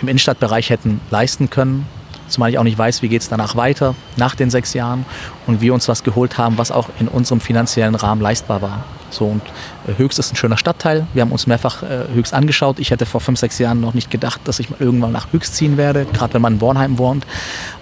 [0.00, 1.86] im Innenstadtbereich hätten leisten können.
[2.30, 5.04] Zumal ich auch nicht weiß, wie geht es danach weiter, nach den sechs Jahren.
[5.46, 8.84] Und wir uns was geholt haben, was auch in unserem finanziellen Rahmen leistbar war.
[9.10, 9.42] So, und
[9.86, 11.06] äh, Höchst ist ein schöner Stadtteil.
[11.12, 12.78] Wir haben uns mehrfach äh, Höchst angeschaut.
[12.78, 15.76] Ich hätte vor fünf, sechs Jahren noch nicht gedacht, dass ich irgendwann nach Höchst ziehen
[15.76, 17.26] werde, gerade wenn man in Bornheim wohnt.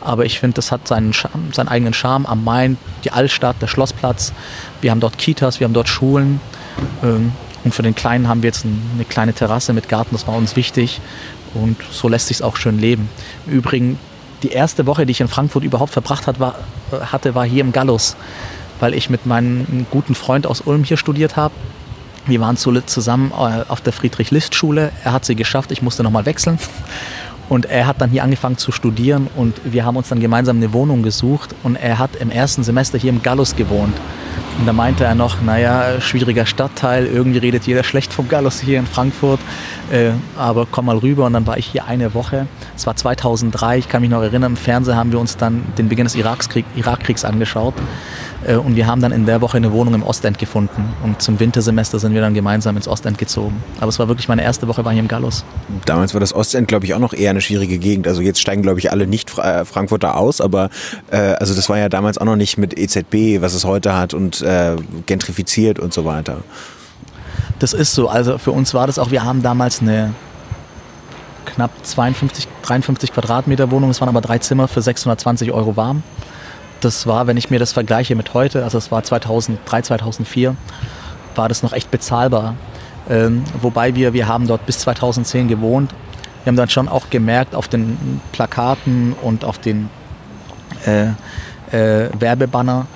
[0.00, 3.66] Aber ich finde, das hat seinen, Charme, seinen eigenen Charme am Main, die Altstadt, der
[3.66, 4.32] Schlossplatz.
[4.80, 6.40] Wir haben dort Kitas, wir haben dort Schulen.
[7.02, 7.32] Ähm,
[7.64, 10.56] und für den Kleinen haben wir jetzt eine kleine Terrasse mit Garten, das war uns
[10.56, 11.00] wichtig.
[11.54, 13.08] Und so lässt sich es auch schön leben.
[13.46, 13.98] Im Übrigen,
[14.42, 16.54] die erste Woche, die ich in Frankfurt überhaupt verbracht hat, war,
[16.92, 18.16] hatte, war hier im Gallus
[18.80, 21.54] weil ich mit meinem guten Freund aus Ulm hier studiert habe.
[22.26, 24.92] Wir waren zusammen äh, auf der Friedrich-List-Schule.
[25.02, 26.58] Er hat sie geschafft, ich musste nochmal wechseln.
[27.48, 30.74] Und er hat dann hier angefangen zu studieren und wir haben uns dann gemeinsam eine
[30.74, 33.96] Wohnung gesucht und er hat im ersten Semester hier im Gallus gewohnt.
[34.58, 38.78] Und da meinte er noch, naja, schwieriger Stadtteil, irgendwie redet jeder schlecht vom Gallus hier
[38.78, 39.38] in Frankfurt,
[39.92, 41.26] äh, aber komm mal rüber.
[41.26, 42.48] Und dann war ich hier eine Woche.
[42.76, 45.88] Es war 2003, ich kann mich noch erinnern, im Fernsehen haben wir uns dann den
[45.88, 47.74] Beginn des Irakskrieg, Irakkriegs angeschaut.
[48.46, 50.92] Äh, und wir haben dann in der Woche eine Wohnung im Ostend gefunden.
[51.04, 53.62] Und zum Wintersemester sind wir dann gemeinsam ins Ostend gezogen.
[53.78, 55.44] Aber es war wirklich meine erste Woche bei hier im Gallus.
[55.84, 58.06] Damals war das Ostend, glaube ich, auch noch eher eine schwierige Gegend.
[58.08, 60.70] Also jetzt steigen, glaube ich, alle nicht äh, Frankfurter aus, aber
[61.10, 64.14] äh, also das war ja damals auch noch nicht mit EZB, was es heute hat
[64.14, 66.38] und äh, gentrifiziert und so weiter.
[67.58, 68.08] Das ist so.
[68.08, 70.14] Also für uns war das auch, wir haben damals eine
[71.44, 73.90] knapp 52, 53 Quadratmeter Wohnung.
[73.90, 76.02] Es waren aber drei Zimmer für 620 Euro warm
[76.80, 80.56] das war, wenn ich mir das vergleiche mit heute, also es war 2003, 2004,
[81.34, 82.54] war das noch echt bezahlbar.
[83.08, 85.92] Ähm, wobei wir, wir haben dort bis 2010 gewohnt.
[86.44, 89.90] Wir haben dann schon auch gemerkt auf den Plakaten und auf den
[90.86, 91.08] äh,
[91.72, 92.86] äh, Werbebanner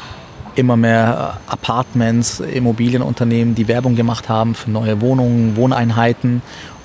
[0.54, 6.42] immer mehr Apartments, Immobilienunternehmen, die Werbung gemacht haben für neue Wohnungen, Wohneinheiten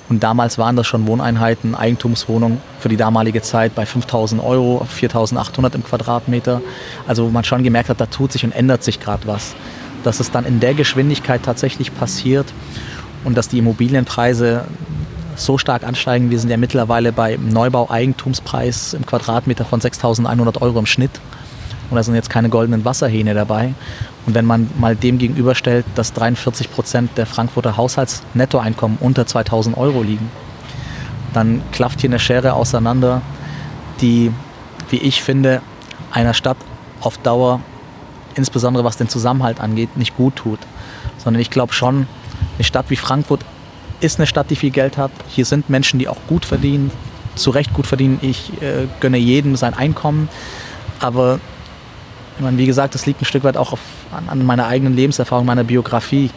[0.08, 5.74] und damals waren das schon Wohneinheiten, Eigentumswohnungen für die damalige Zeit bei 5000 Euro, 4800
[5.74, 6.62] im Quadratmeter.
[7.06, 9.54] Also wo man schon gemerkt hat, da tut sich und ändert sich gerade was.
[10.04, 12.46] Dass es dann in der Geschwindigkeit tatsächlich passiert
[13.24, 14.64] und dass die Immobilienpreise
[15.36, 16.30] so stark ansteigen.
[16.30, 21.20] Wir sind ja mittlerweile bei Neubau-Eigentumspreis im Quadratmeter von 6.100 Euro im Schnitt.
[21.90, 23.74] Und da sind jetzt keine goldenen Wasserhähne dabei.
[24.26, 30.02] Und wenn man mal dem gegenüberstellt, dass 43 Prozent der Frankfurter Haushaltsnettoeinkommen unter 2000 Euro
[30.02, 30.30] liegen,
[31.32, 33.22] dann klafft hier eine Schere auseinander,
[34.00, 34.32] die,
[34.90, 35.62] wie ich finde,
[36.12, 36.56] einer Stadt
[37.00, 37.60] auf Dauer,
[38.34, 40.58] insbesondere was den Zusammenhalt angeht, nicht gut tut.
[41.16, 42.06] Sondern ich glaube schon,
[42.56, 43.40] eine Stadt wie Frankfurt
[44.00, 45.10] ist eine Stadt, die viel Geld hat.
[45.28, 46.90] Hier sind Menschen, die auch gut verdienen,
[47.34, 48.18] zu Recht gut verdienen.
[48.22, 50.28] Ich äh, gönne jedem sein Einkommen.
[51.00, 51.40] Aber
[52.38, 53.80] ich meine, wie gesagt, das liegt ein Stück weit auch auf,
[54.12, 56.30] an, an meiner eigenen Lebenserfahrung, meiner Biografie.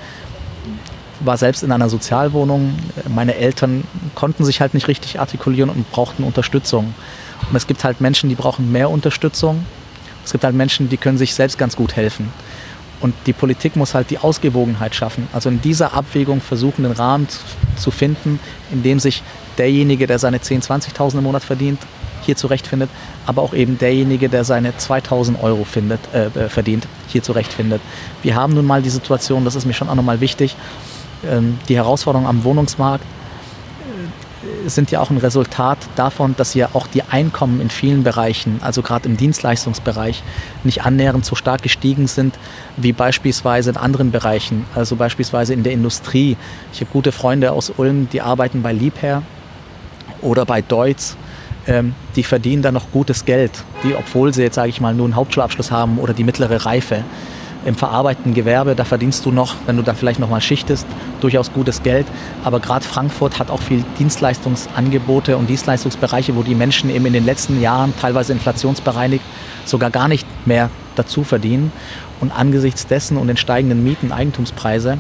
[1.20, 2.74] War selbst in einer Sozialwohnung.
[3.08, 3.84] Meine Eltern
[4.16, 6.96] konnten sich halt nicht richtig artikulieren und brauchten Unterstützung.
[7.48, 9.64] Und es gibt halt Menschen, die brauchen mehr Unterstützung.
[10.26, 12.34] Es gibt halt Menschen, die können sich selbst ganz gut helfen.
[13.00, 15.28] Und die Politik muss halt die Ausgewogenheit schaffen.
[15.34, 17.28] Also in dieser Abwägung versuchen, den Rahmen
[17.76, 18.40] zu finden,
[18.72, 19.22] in dem sich
[19.60, 21.80] derjenige, der seine 10.000, 20.000 im Monat verdient,
[22.22, 22.90] hier zurechtfindet,
[23.26, 27.82] aber auch eben derjenige, der seine 2000 Euro findet, äh, äh, verdient, hier zurechtfindet.
[28.24, 30.56] Wir haben nun mal die Situation, das ist mir schon auch nochmal wichtig,
[31.30, 36.88] ähm, die Herausforderungen am Wohnungsmarkt äh, sind ja auch ein Resultat davon, dass ja auch
[36.88, 40.24] die Einkommen in vielen Bereichen, also gerade im Dienstleistungsbereich,
[40.64, 42.38] nicht annähernd so stark gestiegen sind
[42.78, 46.38] wie beispielsweise in anderen Bereichen, also beispielsweise in der Industrie.
[46.74, 49.24] Ich habe gute Freunde aus Ulm, die arbeiten bei Liebherr
[50.22, 51.18] oder bei Deutz
[51.72, 55.06] ähm, die verdienen dann noch gutes Geld, die, obwohl sie jetzt, sage ich mal, nur
[55.06, 57.04] einen Hauptschulabschluss haben oder die mittlere Reife.
[57.64, 60.86] Im verarbeitenden Gewerbe, da verdienst du noch, wenn du dann vielleicht noch mal schichtest,
[61.22, 62.08] durchaus gutes Geld.
[62.44, 67.24] Aber gerade Frankfurt hat auch viel Dienstleistungsangebote und Dienstleistungsbereiche, wo die Menschen eben in den
[67.24, 69.24] letzten Jahren, teilweise inflationsbereinigt,
[69.64, 71.72] sogar gar nicht mehr dazu verdienen.
[72.20, 74.98] Und angesichts dessen und den steigenden Mieten, Eigentumspreise,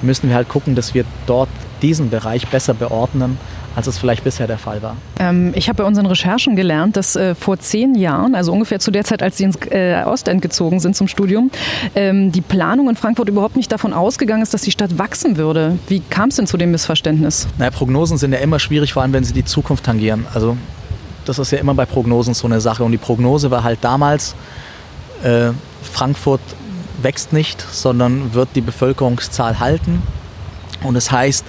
[0.00, 1.48] müssen wir halt gucken, dass wir dort
[1.82, 3.38] diesen Bereich besser beordnen
[3.76, 4.96] als es vielleicht bisher der Fall war.
[5.18, 8.90] Ähm, ich habe bei unseren Recherchen gelernt, dass äh, vor zehn Jahren, also ungefähr zu
[8.90, 11.50] der Zeit, als Sie ins äh, Ostend gezogen sind zum Studium,
[11.94, 15.78] ähm, die Planung in Frankfurt überhaupt nicht davon ausgegangen ist, dass die Stadt wachsen würde.
[15.88, 17.48] Wie kam es denn zu dem Missverständnis?
[17.58, 20.26] Naja, Prognosen sind ja immer schwierig, vor allem wenn sie die Zukunft tangieren.
[20.34, 20.56] Also
[21.24, 22.84] das ist ja immer bei Prognosen so eine Sache.
[22.84, 24.34] Und die Prognose war halt damals,
[25.22, 25.50] äh,
[25.82, 26.40] Frankfurt
[27.02, 30.02] wächst nicht, sondern wird die Bevölkerungszahl halten.
[30.82, 31.44] Und es das heißt,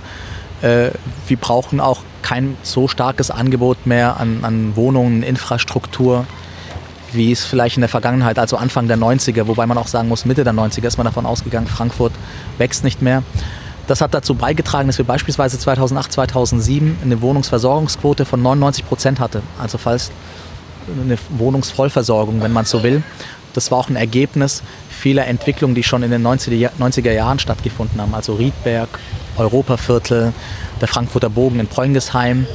[0.61, 0.89] äh,
[1.27, 6.25] wir brauchen auch kein so starkes Angebot mehr an, an Wohnungen, Infrastruktur,
[7.13, 10.25] wie es vielleicht in der Vergangenheit, also Anfang der 90er, wobei man auch sagen muss,
[10.25, 12.13] Mitte der 90er ist man davon ausgegangen, Frankfurt
[12.57, 13.21] wächst nicht mehr.
[13.85, 19.43] Das hat dazu beigetragen, dass wir beispielsweise 2008, 2007 eine Wohnungsversorgungsquote von 99 Prozent hatte.
[19.61, 20.09] Also falls
[20.99, 23.03] eine Wohnungsvollversorgung, wenn man so will.
[23.55, 28.13] Das war auch ein Ergebnis vieler Entwicklungen, die schon in den 90er Jahren stattgefunden haben.
[28.13, 28.89] Also Riedberg,
[29.37, 30.33] Europaviertel,
[30.81, 32.47] der Frankfurter Bogen in Preungesheim.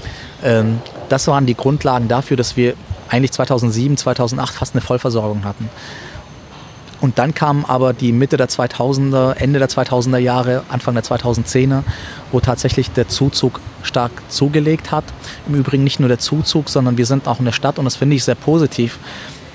[0.42, 2.74] Ähm, das waren die Grundlagen dafür, dass wir
[3.08, 5.68] eigentlich 2007, 2008 fast eine Vollversorgung hatten.
[7.00, 11.82] Und dann kam aber die Mitte der 2000er, Ende der 2000er Jahre, Anfang der 2010er,
[12.30, 15.04] wo tatsächlich der Zuzug stark zugelegt hat.
[15.48, 18.16] Im Übrigen nicht nur der Zuzug, sondern wir sind auch eine Stadt und das finde
[18.16, 18.98] ich sehr positiv,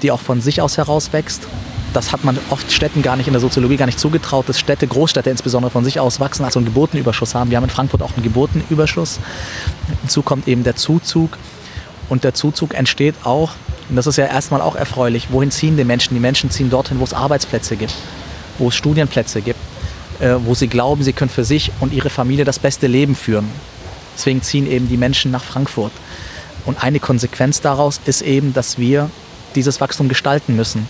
[0.01, 1.47] die auch von sich aus heraus wächst.
[1.93, 4.86] das hat man oft Städten gar nicht in der Soziologie gar nicht zugetraut, dass Städte,
[4.86, 7.49] Großstädte insbesondere von sich aus wachsen, also einen Geburtenüberschuss haben.
[7.51, 9.19] Wir haben in Frankfurt auch einen Geburtenüberschuss.
[10.01, 11.38] Hinzu kommt eben der Zuzug.
[12.10, 13.53] Und der Zuzug entsteht auch,
[13.89, 16.13] und das ist ja erstmal auch erfreulich, wohin ziehen die Menschen?
[16.13, 17.93] Die Menschen ziehen dorthin, wo es Arbeitsplätze gibt,
[18.58, 19.60] wo es Studienplätze gibt,
[20.19, 23.49] äh, wo sie glauben, sie können für sich und ihre Familie das beste Leben führen.
[24.17, 25.91] Deswegen ziehen eben die Menschen nach Frankfurt.
[26.65, 29.10] Und eine Konsequenz daraus ist eben, dass wir
[29.56, 30.88] dieses Wachstum gestalten müssen.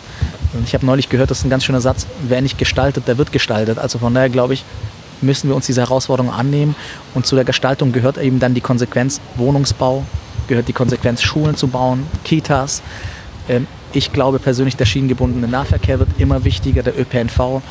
[0.54, 3.18] Und ich habe neulich gehört, das ist ein ganz schöner Satz, wer nicht gestaltet, der
[3.18, 3.78] wird gestaltet.
[3.78, 4.64] Also von daher glaube ich,
[5.22, 6.76] müssen wir uns diese Herausforderung annehmen.
[7.14, 10.04] Und zu der Gestaltung gehört eben dann die Konsequenz Wohnungsbau,
[10.48, 12.82] gehört die Konsequenz Schulen zu bauen, Kitas.
[13.50, 17.62] Ähm, ich glaube persönlich, der schienengebundene Nahverkehr wird immer wichtiger, der ÖPNV.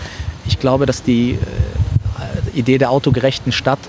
[0.46, 3.80] Ich glaube, dass die äh, Idee der autogerechten Stadt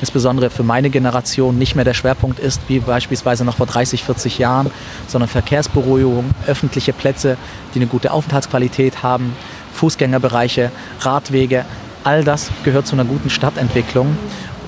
[0.00, 4.38] insbesondere für meine Generation nicht mehr der Schwerpunkt ist, wie beispielsweise noch vor 30, 40
[4.38, 4.70] Jahren,
[5.06, 7.36] sondern Verkehrsberuhigung, öffentliche Plätze,
[7.74, 9.34] die eine gute Aufenthaltsqualität haben,
[9.74, 11.64] Fußgängerbereiche, Radwege,
[12.04, 14.16] all das gehört zu einer guten Stadtentwicklung.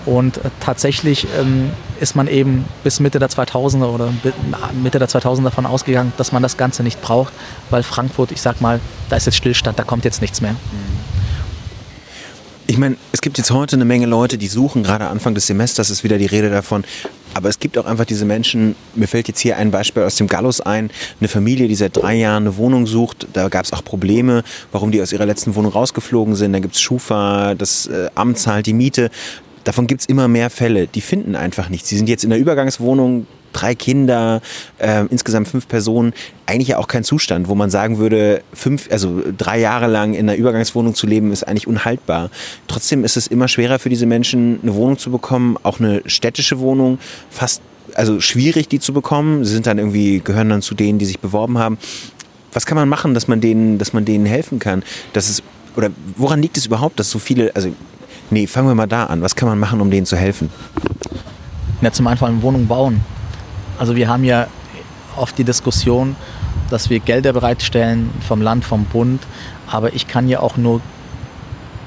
[0.06, 4.10] Und äh, tatsächlich ähm, ist man eben bis Mitte der 2000er oder
[4.82, 7.32] Mitte der 2000er davon ausgegangen, dass man das Ganze nicht braucht,
[7.70, 10.56] weil Frankfurt, ich sag mal, da ist jetzt Stillstand, da kommt jetzt nichts mehr.
[12.70, 15.88] Ich meine, es gibt jetzt heute eine Menge Leute, die suchen, gerade Anfang des Semesters
[15.88, 16.84] ist wieder die Rede davon.
[17.32, 20.26] Aber es gibt auch einfach diese Menschen, mir fällt jetzt hier ein Beispiel aus dem
[20.26, 23.26] Gallus ein, eine Familie, die seit drei Jahren eine Wohnung sucht.
[23.32, 26.52] Da gab es auch Probleme, warum die aus ihrer letzten Wohnung rausgeflogen sind.
[26.52, 29.08] Da gibt es Schufa, das äh, Amt zahlt die Miete.
[29.64, 30.88] Davon gibt es immer mehr Fälle.
[30.88, 31.88] Die finden einfach nichts.
[31.88, 34.40] Sie sind jetzt in der Übergangswohnung, drei Kinder,
[34.78, 36.12] äh, insgesamt fünf Personen,
[36.46, 40.28] eigentlich ja auch kein Zustand, wo man sagen würde, fünf, also drei Jahre lang in
[40.28, 42.30] einer Übergangswohnung zu leben, ist eigentlich unhaltbar.
[42.66, 46.58] Trotzdem ist es immer schwerer für diese Menschen, eine Wohnung zu bekommen, auch eine städtische
[46.58, 46.98] Wohnung,
[47.30, 47.62] fast
[47.94, 49.44] also schwierig, die zu bekommen.
[49.44, 51.78] Sie sind dann irgendwie, gehören dann zu denen, die sich beworben haben.
[52.52, 54.82] Was kann man machen, dass man denen, dass man denen helfen kann?
[55.12, 55.42] Dass es,
[55.76, 57.74] oder woran liegt es überhaupt, dass so viele, also
[58.30, 59.22] nee, fangen wir mal da an.
[59.22, 60.50] Was kann man machen, um denen zu helfen?
[61.80, 63.00] Ja, zum einen eine Wohnung bauen.
[63.78, 64.46] Also wir haben ja
[65.16, 66.16] oft die Diskussion,
[66.70, 69.22] dass wir Gelder bereitstellen vom Land, vom Bund,
[69.70, 70.80] aber ich kann ja auch nur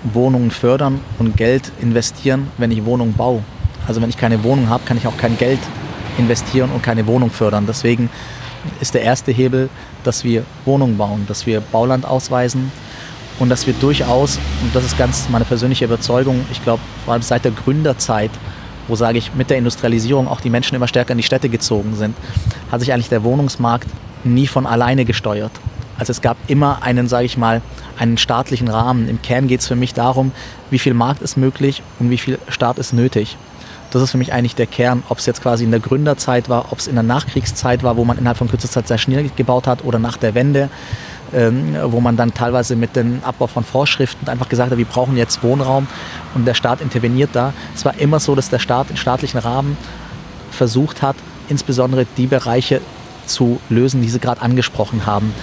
[0.04, 3.44] Wohnungen fördern und Geld investieren, wenn ich Wohnungen baue.
[3.88, 5.60] Also wenn ich keine Wohnung habe, kann ich auch kein Geld
[6.18, 7.66] investieren und keine Wohnung fördern.
[7.68, 8.10] Deswegen
[8.80, 9.70] ist der erste Hebel,
[10.04, 12.72] dass wir Wohnungen bauen, dass wir Bauland ausweisen
[13.40, 17.24] und dass wir durchaus, und das ist ganz meine persönliche Überzeugung, ich glaube vor allem
[17.24, 18.32] seit der Gründerzeit
[18.88, 21.96] wo sage ich, mit der Industrialisierung auch die Menschen immer stärker in die Städte gezogen
[21.96, 22.16] sind,
[22.72, 23.88] hat sich eigentlich der Wohnungsmarkt
[24.24, 25.52] nie von alleine gesteuert.
[25.98, 27.62] Also es gab immer einen, sage ich mal,
[28.00, 29.08] einen staatlichen Rahmen.
[29.08, 30.32] Im Kern geht es für mich darum,
[30.72, 33.38] wie viel Markt ist möglich und wie viel Staat ist nötig.
[33.92, 36.72] Das ist für mich eigentlich der Kern, ob es jetzt quasi in der Gründerzeit war,
[36.72, 39.68] ob es in der Nachkriegszeit war, wo man innerhalb von kürzester Zeit sehr schnell gebaut
[39.68, 40.70] hat oder nach der Wende
[41.34, 45.18] ähm, wo man dann teilweise mit dem Abbau von Vorschriften einfach gesagt hat, wir brauchen
[45.18, 45.88] jetzt Wohnraum
[46.36, 47.54] und der Staat interveniert da.
[47.76, 49.78] Es war immer so, dass der Staat im staatlichen Rahmen
[50.52, 51.16] versucht hat,
[51.50, 52.82] insbesondere die Bereiche
[53.26, 55.34] zu lösen, die Sie gerade angesprochen haben.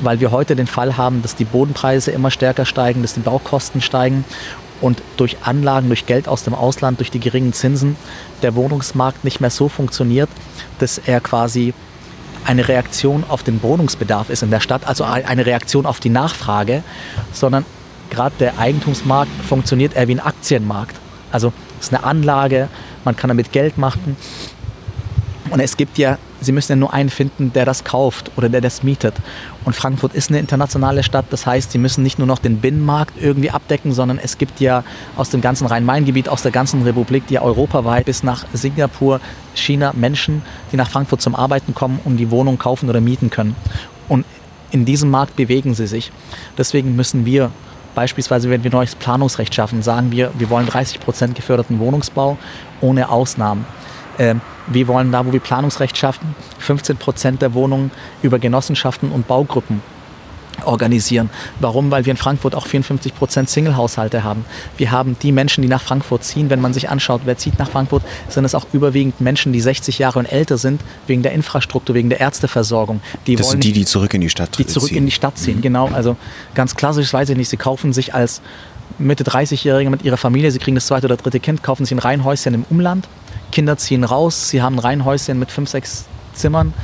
[0.00, 3.80] Weil wir heute den Fall haben, dass die Bodenpreise immer stärker steigen, dass die Baukosten
[3.80, 4.24] steigen
[4.80, 7.96] und durch Anlagen, durch Geld aus dem Ausland, durch die geringen Zinsen
[8.42, 10.28] der Wohnungsmarkt nicht mehr so funktioniert,
[10.78, 11.72] dass er quasi
[12.44, 16.82] eine Reaktion auf den Wohnungsbedarf ist in der Stadt, also eine Reaktion auf die Nachfrage,
[17.32, 17.64] sondern
[18.10, 20.96] gerade der Eigentumsmarkt funktioniert eher wie ein Aktienmarkt.
[21.30, 22.68] Also es ist eine Anlage,
[23.04, 24.16] man kann damit Geld machen.
[25.50, 28.60] Und es gibt ja Sie müssen ja nur einen finden, der das kauft oder der
[28.60, 29.14] das mietet.
[29.64, 33.14] Und Frankfurt ist eine internationale Stadt, das heißt, Sie müssen nicht nur noch den Binnenmarkt
[33.20, 34.84] irgendwie abdecken, sondern es gibt ja
[35.16, 39.20] aus dem ganzen Rhein-Main-Gebiet, aus der ganzen Republik, die ja europaweit bis nach Singapur,
[39.54, 43.56] China Menschen, die nach Frankfurt zum Arbeiten kommen und die Wohnung kaufen oder mieten können.
[44.08, 44.24] Und
[44.70, 46.10] in diesem Markt bewegen sie sich.
[46.58, 47.50] Deswegen müssen wir
[47.94, 52.38] Beispielsweise, wenn wir neues Planungsrecht schaffen, sagen wir, wir wollen 30 Prozent geförderten Wohnungsbau
[52.80, 53.66] ohne Ausnahmen.
[54.18, 57.90] Ähm, wir wollen da, wo wir Planungsrecht schaffen, 15 Prozent der Wohnungen
[58.22, 59.82] über Genossenschaften und Baugruppen
[60.64, 61.30] organisieren.
[61.60, 61.90] Warum?
[61.90, 64.44] Weil wir in Frankfurt auch 54 Prozent Single-Haushalte haben.
[64.76, 66.50] Wir haben die Menschen, die nach Frankfurt ziehen.
[66.50, 69.98] Wenn man sich anschaut, wer zieht nach Frankfurt, sind es auch überwiegend Menschen, die 60
[69.98, 73.00] Jahre und älter sind, wegen der Infrastruktur, wegen der Ärzteversorgung.
[73.26, 74.66] Die das sind die, die zurück in die Stadt ziehen.
[74.66, 75.62] Die zurück in die Stadt ziehen, mhm.
[75.62, 75.88] genau.
[75.88, 76.16] Also
[76.54, 78.40] ganz klassisch, weiß ich nicht, sie kaufen sich als
[78.98, 81.98] Mitte 30-Jährige mit ihrer Familie, sie kriegen das zweite oder dritte Kind, kaufen sich ein
[81.98, 83.08] Reihenhäuschen im Umland
[83.52, 86.74] Kinder ziehen raus, sie haben ein Reihenhäuschen mit fünf, sechs Zimmern,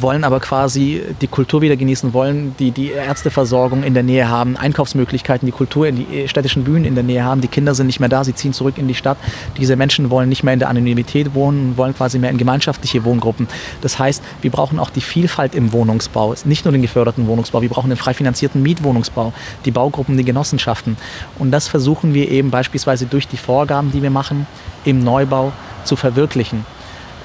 [0.00, 4.56] wollen aber quasi die Kultur wieder genießen, wollen die, die Ärzteversorgung in der Nähe haben,
[4.56, 7.40] Einkaufsmöglichkeiten, die Kultur in die städtischen Bühnen in der Nähe haben.
[7.40, 9.18] Die Kinder sind nicht mehr da, sie ziehen zurück in die Stadt.
[9.56, 13.46] Diese Menschen wollen nicht mehr in der Anonymität wohnen, wollen quasi mehr in gemeinschaftliche Wohngruppen.
[13.80, 17.68] Das heißt, wir brauchen auch die Vielfalt im Wohnungsbau, nicht nur den geförderten Wohnungsbau, wir
[17.68, 19.32] brauchen den frei finanzierten Mietwohnungsbau,
[19.64, 20.96] die Baugruppen, die Genossenschaften.
[21.38, 24.46] Und das versuchen wir eben beispielsweise durch die Vorgaben, die wir machen,
[24.84, 25.52] im Neubau
[25.84, 26.66] zu verwirklichen.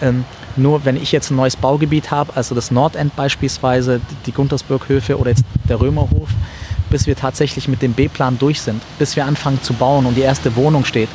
[0.02, 5.18] Ähm, nur wenn ich jetzt ein neues Baugebiet habe, also das Nordend beispielsweise, die Guntersburghöfe
[5.18, 6.30] oder jetzt der Römerhof,
[6.90, 10.22] bis wir tatsächlich mit dem B-Plan durch sind, bis wir anfangen zu bauen und die
[10.22, 11.10] erste Wohnung steht,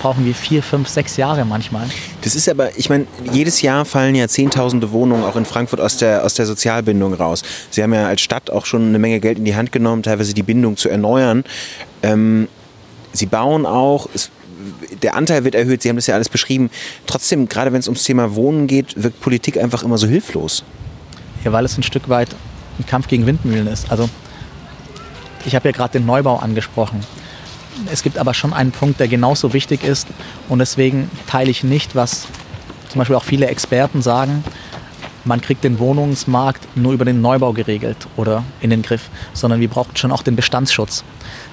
[0.00, 1.86] brauchen wir vier, fünf, sechs Jahre manchmal.
[2.22, 5.96] Das ist aber, ich meine, jedes Jahr fallen ja zehntausende Wohnungen auch in Frankfurt aus
[5.96, 7.42] der, aus der Sozialbindung raus.
[7.70, 10.34] Sie haben ja als Stadt auch schon eine Menge Geld in die Hand genommen, teilweise
[10.34, 11.44] die Bindung zu erneuern.
[12.02, 12.48] Ähm,
[13.12, 14.30] Sie bauen auch, es
[15.02, 16.70] der Anteil wird erhöht, Sie haben das ja alles beschrieben.
[17.06, 20.64] Trotzdem, gerade wenn es ums Thema Wohnen geht, wirkt Politik einfach immer so hilflos.
[21.44, 22.34] Ja, weil es ein Stück weit
[22.78, 23.90] ein Kampf gegen Windmühlen ist.
[23.90, 24.08] Also
[25.44, 27.00] ich habe ja gerade den Neubau angesprochen.
[27.92, 30.08] Es gibt aber schon einen Punkt, der genauso wichtig ist
[30.48, 32.26] und deswegen teile ich nicht, was
[32.88, 34.42] zum Beispiel auch viele Experten sagen,
[35.24, 39.68] man kriegt den Wohnungsmarkt nur über den Neubau geregelt oder in den Griff, sondern wir
[39.68, 41.04] brauchen schon auch den Bestandsschutz.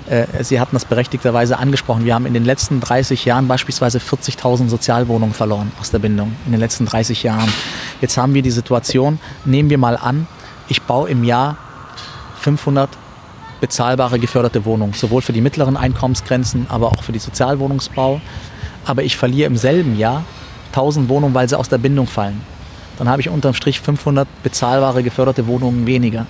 [0.10, 2.06] Äh, Sie hatten das berechtigterweise angesprochen.
[2.06, 6.36] Wir haben in den letzten 30 Jahren beispielsweise 40.000 Sozialwohnungen verloren aus der Bindung.
[6.45, 7.51] In den letzten 30 Jahren.
[8.01, 10.28] Jetzt haben wir die Situation, nehmen wir mal an,
[10.67, 11.58] ich baue im Jahr
[12.39, 12.89] 500
[13.62, 18.21] bezahlbare geförderte Wohnungen, sowohl für die mittleren Einkommensgrenzen, aber auch für die Sozialwohnungsbau.
[18.86, 20.23] Aber ich verliere im selben Jahr
[20.67, 22.41] 1000 Wohnungen, weil sie aus der Bindung fallen.
[22.97, 26.25] Dann habe ich unterm Strich 500 bezahlbare geförderte Wohnungen weniger.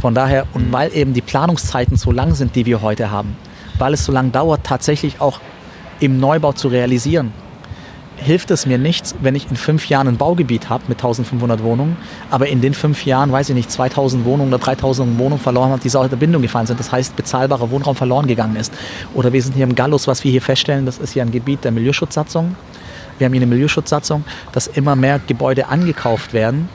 [0.00, 3.36] Von daher, und weil eben die Planungszeiten so lang sind, die wir heute haben,
[3.78, 5.40] weil es so lange dauert, tatsächlich auch
[6.00, 7.32] im Neubau zu realisieren,
[8.16, 11.96] hilft es mir nichts, wenn ich in fünf Jahren ein Baugebiet habe mit 1500 Wohnungen,
[12.30, 15.80] aber in den fünf Jahren, weiß ich nicht, 2000 Wohnungen oder 3000 Wohnungen verloren habe,
[15.80, 16.80] die aus der Bindung gefallen sind.
[16.80, 18.72] Das heißt, bezahlbarer Wohnraum verloren gegangen ist.
[19.14, 21.64] Oder wir sind hier im Gallus, was wir hier feststellen, das ist hier ein Gebiet
[21.64, 22.56] der Milieuschutzsatzung.
[23.18, 26.68] Wir haben hier eine Milieuschutzsatzung, dass immer mehr Gebäude angekauft werden,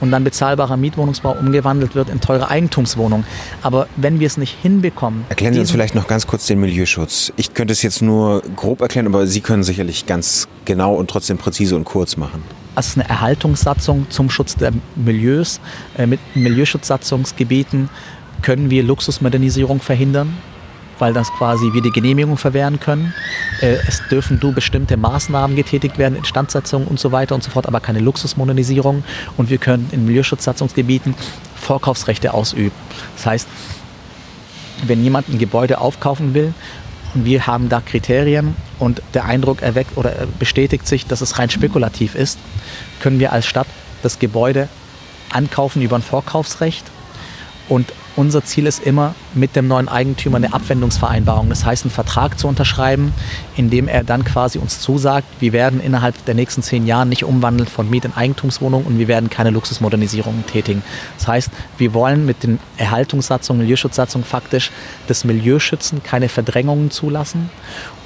[0.00, 3.26] und dann bezahlbarer Mietwohnungsbau umgewandelt wird in teure Eigentumswohnungen.
[3.62, 5.24] Aber wenn wir es nicht hinbekommen.
[5.28, 7.32] Erklären Sie uns vielleicht noch ganz kurz den Milieuschutz.
[7.36, 11.38] Ich könnte es jetzt nur grob erklären, aber Sie können sicherlich ganz genau und trotzdem
[11.38, 12.42] präzise und kurz machen.
[12.74, 15.60] Das ist eine Erhaltungssatzung zum Schutz der Milieus.
[15.96, 17.88] Äh, mit Milieuschutzsatzungsgebieten
[18.42, 20.36] können wir Luxusmodernisierung verhindern
[20.98, 23.14] weil das quasi wir die Genehmigung verwehren können.
[23.60, 27.66] Äh, es dürfen nur bestimmte Maßnahmen getätigt werden, Instandsetzung und so weiter und so fort,
[27.66, 29.04] aber keine Luxusmodernisierung.
[29.36, 31.14] Und wir können in Milieuschutzsatzungsgebieten
[31.56, 32.74] Vorkaufsrechte ausüben.
[33.16, 33.48] Das heißt,
[34.86, 36.52] wenn jemand ein Gebäude aufkaufen will
[37.14, 41.50] und wir haben da Kriterien und der Eindruck erweckt oder bestätigt sich, dass es rein
[41.50, 42.38] spekulativ ist,
[43.00, 43.66] können wir als Stadt
[44.02, 44.68] das Gebäude
[45.30, 46.84] ankaufen über ein Vorkaufsrecht
[47.68, 52.38] und unser Ziel ist immer, mit dem neuen Eigentümer eine Abwendungsvereinbarung, das heißt einen Vertrag
[52.38, 53.12] zu unterschreiben,
[53.56, 57.24] in dem er dann quasi uns zusagt, wir werden innerhalb der nächsten zehn Jahre nicht
[57.24, 60.82] umwandeln von Miet- in Eigentumswohnungen und wir werden keine Luxusmodernisierungen tätigen.
[61.18, 64.70] Das heißt, wir wollen mit den Erhaltungssatzungen, Milieuschutzsatzungen faktisch
[65.06, 67.50] das Milieu schützen, keine Verdrängungen zulassen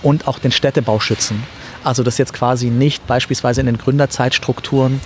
[0.03, 1.43] und auch den Städtebau schützen.
[1.85, 5.01] Also dass jetzt quasi nicht beispielsweise in den Gründerzeitstrukturen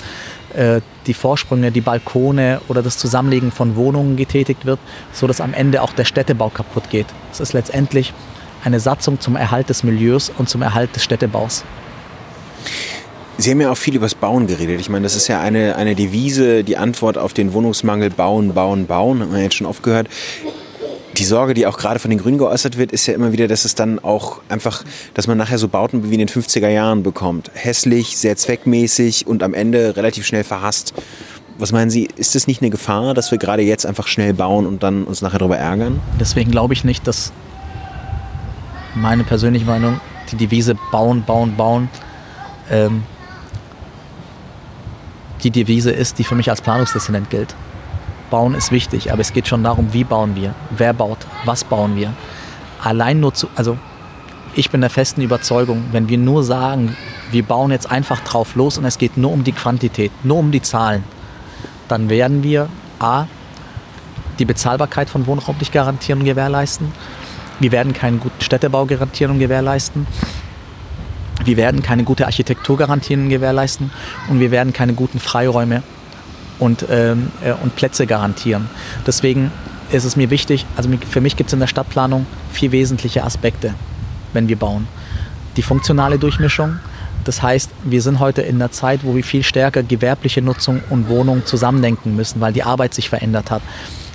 [0.55, 4.79] äh, die Vorsprünge, die Balkone oder das Zusammenlegen von Wohnungen getätigt wird,
[5.13, 7.07] so dass am Ende auch der Städtebau kaputt geht.
[7.33, 8.13] Es ist letztendlich
[8.65, 11.65] eine Satzung zum Erhalt des Milieus und zum Erhalt des Städtebaus.
[13.37, 14.81] Sie haben ja auch viel über das Bauen geredet.
[14.81, 18.87] Ich meine, das ist ja eine, eine Devise, die Antwort auf den Wohnungsmangel, bauen, bauen,
[18.87, 20.09] bauen, haben wir jetzt schon oft gehört
[21.17, 23.65] die Sorge, die auch gerade von den Grünen geäußert wird, ist ja immer wieder, dass
[23.65, 27.51] es dann auch einfach, dass man nachher so Bauten wie in den 50er Jahren bekommt.
[27.55, 30.95] Hässlich, sehr zweckmäßig und am Ende relativ schnell verhasst.
[31.57, 34.67] Was meinen Sie, ist es nicht eine Gefahr, dass wir gerade jetzt einfach schnell bauen
[34.67, 36.01] und dann uns nachher darüber ärgern?
[36.19, 37.33] Deswegen glaube ich nicht, dass
[38.95, 40.01] meine persönliche Meinung,
[40.33, 41.89] die Devise bauen, bauen, bauen,
[42.71, 43.05] ähm,
[45.45, 47.55] die Devise ist, die für mich als Planungstestament gilt.
[48.35, 51.95] Bauen ist wichtig, aber es geht schon darum, wie bauen wir, wer baut, was bauen
[51.95, 52.13] wir.
[52.83, 53.79] Allein nur zu, also
[54.57, 56.97] ich bin der festen Überzeugung, wenn wir nur sagen,
[57.31, 60.51] wir bauen jetzt einfach drauf los und es geht nur um die Quantität, nur um
[60.51, 61.05] die Zahlen,
[61.87, 62.69] dann werden wir
[62.99, 63.27] A,
[64.41, 66.91] die Bezahlbarkeit von Wohnraum nicht garantieren und gewährleisten.
[67.61, 70.09] Wir werden keinen guten Städtebau garantieren und gewährleisten.
[71.45, 73.93] Wir werden keine gute Architektur garantieren und gewährleisten.
[74.29, 75.85] Und wir werden keine guten Freiräume
[76.65, 78.69] und, ähm, äh, und Plätze garantieren.
[79.07, 79.53] Deswegen
[79.93, 83.75] ist es mir wichtig, also für mich gibt es in der Stadtplanung vier wesentliche Aspekte,
[84.33, 84.89] wenn wir bauen.
[85.57, 86.79] Die funktionale Durchmischung,
[87.25, 91.09] Das heißt, wir sind heute in einer Zeit, wo wir viel stärker gewerbliche Nutzung und
[91.09, 93.63] Wohnung zusammendenken müssen, weil die Arbeit sich verändert hat.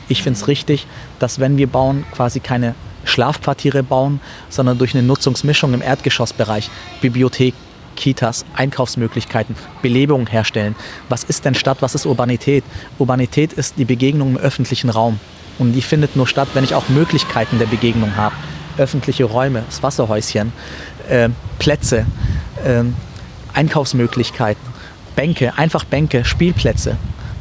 [0.10, 0.86] Ich finde es richtig,
[1.18, 2.76] dass wenn wir bauen, quasi keine
[3.06, 4.20] Schlafquartiere bauen,
[4.50, 6.70] sondern durch eine Nutzungsmischung im Erdgeschossbereich,
[7.02, 7.56] Bibliothek,
[8.00, 10.76] Kitas, Einkaufsmöglichkeiten, Belebung herstellen.
[11.10, 12.64] Was ist denn Stadt, was ist Urbanität?
[12.98, 15.20] Urbanität ist die Begegnung im öffentlichen Raum.
[15.60, 18.34] Und die findet nur statt, wenn ich auch Möglichkeiten der Begegnung habe.
[18.78, 20.54] Öffentliche Räume, das Wasserhäuschen,
[21.10, 21.28] äh,
[21.60, 22.06] Plätze,
[22.64, 22.84] äh,
[23.54, 24.64] Einkaufsmöglichkeiten,
[25.18, 26.96] Bänke, einfach Bänke, Spielplätze.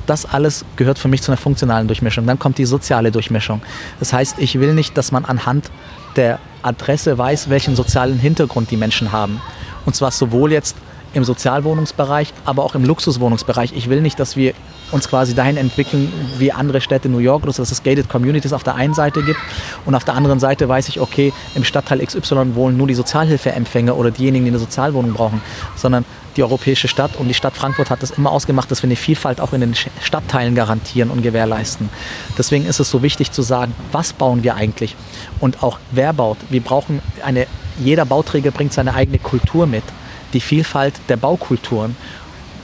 [0.06, 2.26] Das alles gehört für mich zu einer funktionalen Durchmischung.
[2.26, 3.62] Dann kommt die soziale Durchmischung.
[4.00, 5.70] Das heißt, ich will nicht, dass man anhand
[6.16, 9.40] der Adresse weiß, welchen sozialen Hintergrund die Menschen haben.
[9.88, 10.76] Und zwar sowohl jetzt
[11.14, 13.72] im Sozialwohnungsbereich, aber auch im Luxuswohnungsbereich.
[13.74, 14.52] Ich will nicht, dass wir
[14.92, 18.74] uns quasi dahin entwickeln wie andere Städte, New York, dass es Gated Communities auf der
[18.74, 19.40] einen Seite gibt
[19.86, 23.96] und auf der anderen Seite weiß ich, okay, im Stadtteil XY wohnen nur die Sozialhilfeempfänger
[23.96, 25.40] oder diejenigen, die eine Sozialwohnung brauchen,
[25.74, 26.04] sondern
[26.36, 29.40] die europäische Stadt und die Stadt Frankfurt hat das immer ausgemacht, dass wir eine Vielfalt
[29.40, 31.88] auch in den Stadtteilen garantieren und gewährleisten.
[32.36, 34.94] Deswegen ist es so wichtig zu sagen, was bauen wir eigentlich
[35.40, 36.38] und auch wer baut.
[36.50, 37.46] Wir brauchen eine,
[37.78, 39.84] jeder Bauträger bringt seine eigene Kultur mit,
[40.32, 41.96] die Vielfalt der Baukulturen.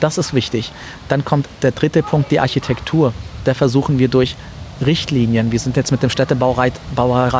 [0.01, 0.73] Das ist wichtig.
[1.09, 3.13] Dann kommt der dritte Punkt, die Architektur.
[3.45, 4.37] Da versuchen wir durch
[4.85, 5.53] Richtlinien.
[5.53, 6.73] Wir sind jetzt mit dem Städtebaurat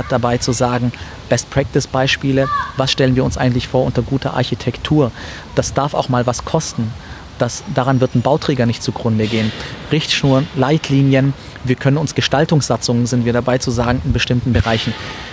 [0.09, 0.93] dabei zu sagen,
[1.29, 5.11] Best-Practice-Beispiele, was stellen wir uns eigentlich vor unter guter Architektur.
[5.55, 6.93] Das darf auch mal was kosten.
[7.39, 9.53] Das, daran wird ein Bauträger nicht zugrunde gehen.
[9.91, 14.93] Richtschnuren, Leitlinien, wir können uns Gestaltungssatzungen, sind wir dabei zu sagen, in bestimmten Bereichen.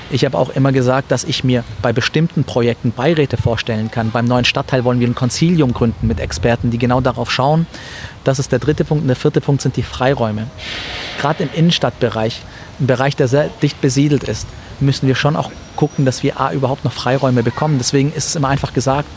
[0.09, 4.11] Ich habe auch immer gesagt, dass ich mir bei bestimmten Projekten Beiräte vorstellen kann.
[4.11, 7.65] Beim neuen Stadtteil wollen wir ein Konzilium gründen mit Experten, die genau darauf schauen.
[8.23, 9.03] Das ist der dritte Punkt.
[9.03, 10.47] Und der vierte Punkt sind die Freiräume.
[11.19, 12.41] Gerade im Innenstadtbereich,
[12.79, 14.47] im Bereich, der sehr dicht besiedelt ist,
[14.81, 17.77] müssen wir schon auch gucken, dass wir A, überhaupt noch Freiräume bekommen.
[17.77, 19.07] Deswegen ist es immer einfach gesagt,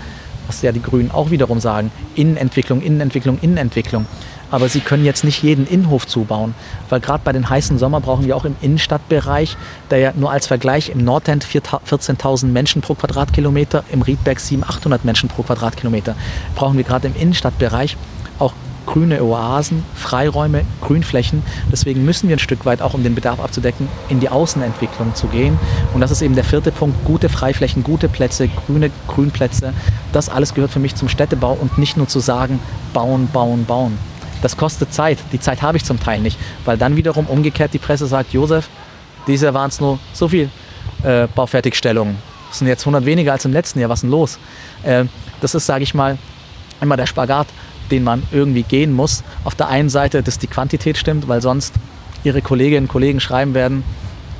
[0.47, 4.07] was ja die Grünen auch wiederum sagen, Innenentwicklung, Innenentwicklung, Innenentwicklung.
[4.51, 6.55] Aber sie können jetzt nicht jeden Innenhof zubauen,
[6.89, 9.57] weil gerade bei den heißen Sommer brauchen wir auch im Innenstadtbereich,
[9.91, 15.05] der ja nur als Vergleich im Nordend 14.000 Menschen pro Quadratkilometer, im Riedberg 700, 800
[15.05, 16.15] Menschen pro Quadratkilometer,
[16.55, 17.97] brauchen wir gerade im Innenstadtbereich
[18.39, 18.53] auch
[18.87, 21.43] grüne Oasen, Freiräume, Grünflächen.
[21.71, 25.27] Deswegen müssen wir ein Stück weit auch, um den Bedarf abzudecken, in die Außenentwicklung zu
[25.29, 25.59] gehen.
[25.93, 29.73] Und das ist eben der vierte Punkt, gute Freiflächen, gute Plätze, grüne Grünplätze.
[30.13, 32.61] Das alles gehört für mich zum Städtebau und nicht nur zu sagen,
[32.93, 33.99] bauen, bauen, bauen.
[34.43, 35.19] Das kostet Zeit.
[35.33, 38.69] Die Zeit habe ich zum Teil nicht, weil dann wiederum umgekehrt die Presse sagt, Josef,
[39.27, 40.51] diese waren es nur so viel
[41.03, 42.17] äh, Baufertigstellungen.
[42.51, 43.89] Das sind jetzt 100 weniger als im letzten Jahr.
[43.89, 44.39] Was ist denn los?
[44.83, 45.07] Äh,
[45.41, 46.19] das ist, sage ich mal,
[46.81, 47.47] immer der Spagat,
[47.91, 49.23] den man irgendwie gehen muss.
[49.45, 51.75] Auf der einen Seite, dass die Quantität stimmt, weil sonst
[52.23, 53.85] ihre Kolleginnen und Kollegen schreiben werden,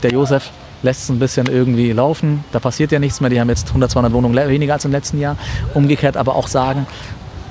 [0.03, 0.51] der Josef
[0.83, 3.91] lässt es ein bisschen irgendwie laufen, da passiert ja nichts mehr, die haben jetzt 100,
[3.91, 5.37] 200 Wohnungen weniger als im letzten Jahr.
[5.73, 6.87] Umgekehrt aber auch sagen,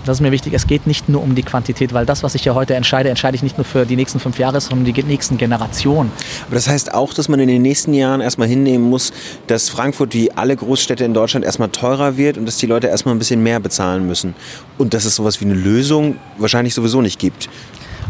[0.06, 2.44] das ist mir wichtig, es geht nicht nur um die Quantität, weil das, was ich
[2.44, 5.38] ja heute entscheide, entscheide ich nicht nur für die nächsten fünf Jahre, sondern die nächsten
[5.38, 6.12] Generationen.
[6.48, 9.14] Aber das heißt auch, dass man in den nächsten Jahren erstmal hinnehmen muss,
[9.48, 13.16] dass Frankfurt wie alle Großstädte in Deutschland erstmal teurer wird und dass die Leute erstmal
[13.16, 14.36] ein bisschen mehr bezahlen müssen.
[14.78, 17.50] Und dass es sowas wie eine Lösung wahrscheinlich sowieso nicht gibt.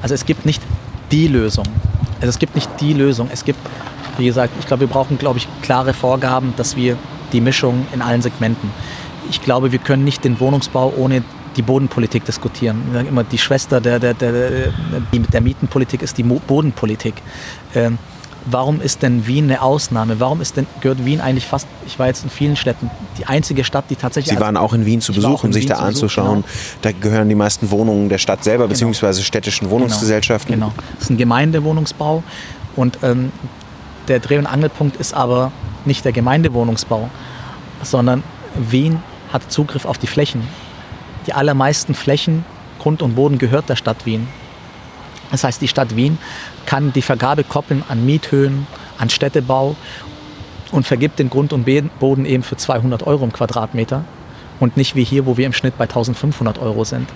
[0.02, 0.62] Also es gibt nicht
[1.12, 1.66] die Lösung.
[2.16, 3.30] Also es gibt nicht die Lösung.
[3.32, 3.60] Es gibt,
[4.18, 6.98] wie gesagt, ich glaube, wir brauchen, glaube ich, klare Vorgaben, dass wir
[7.34, 8.72] die Mischung in allen Segmenten.
[9.30, 11.24] Ich glaube, wir können nicht den Wohnungsbau ohne
[11.54, 12.84] die Bodenpolitik diskutieren.
[12.88, 14.72] Wir sagen immer, die Schwester der, der, der,
[15.12, 17.16] der Mietenpolitik ist die Bodenpolitik.
[17.76, 17.97] Ähm,
[18.45, 20.20] warum ist denn Wien eine Ausnahme?
[20.20, 23.64] Warum ist denn, gehört Wien eigentlich fast, ich war jetzt in vielen Städten, die einzige
[23.64, 24.36] Stadt, die tatsächlich...
[24.36, 26.41] Sie waren auch in Wien zu Besuch, um sich da anzuschauen.
[26.41, 26.82] Besuch, genau.
[26.82, 28.74] Da gehören die meisten Wohnungen der Stadt selber, genau.
[28.74, 30.54] beziehungsweise städtischen Wohnungsgesellschaften.
[30.54, 30.84] Genau, genau.
[30.95, 32.24] Das ist ein Gemeindewohnungsbau
[32.76, 33.32] und ähm,
[34.08, 35.51] der Dreh- und Angelpunkt ist aber
[35.86, 37.10] nicht der Gemeindewohnungsbau,
[37.82, 38.24] sondern
[38.56, 38.99] Wien
[39.32, 40.47] hat Zugriff auf die Flächen
[41.28, 42.46] die allermeisten Flächen,
[42.80, 44.28] Grund und Boden gehört der Stadt Wien.
[45.32, 46.18] Das heißt, die Stadt Wien
[46.66, 48.68] kann die Vergabe koppeln an Miethöhen,
[48.98, 49.76] an Städtebau
[50.72, 51.66] und vergibt den Grund und
[52.00, 54.04] Boden eben für 200 Euro im Quadratmeter
[54.60, 57.10] und nicht wie hier, wo wir im Schnitt bei 1500 Euro sind.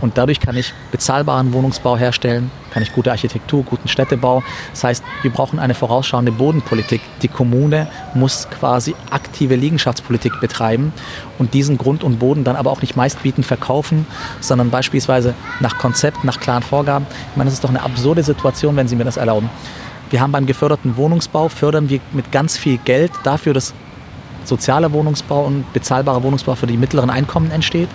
[0.00, 4.42] Und dadurch kann ich bezahlbaren Wohnungsbau herstellen, kann ich gute Architektur, guten Städtebau.
[4.72, 7.00] Das heißt, wir brauchen eine vorausschauende Bodenpolitik.
[7.22, 10.92] Die Kommune muss quasi aktive Liegenschaftspolitik betreiben
[11.38, 14.06] und diesen Grund und Boden dann aber auch nicht meistbietend verkaufen,
[14.40, 17.06] sondern beispielsweise nach Konzept, nach klaren Vorgaben.
[17.30, 19.48] Ich meine, das ist doch eine absurde Situation, wenn Sie mir das erlauben.
[20.10, 23.74] Wir haben beim geförderten Wohnungsbau, fördern wir mit ganz viel Geld dafür, dass
[24.44, 27.88] sozialer Wohnungsbau und bezahlbarer Wohnungsbau für die mittleren Einkommen entsteht.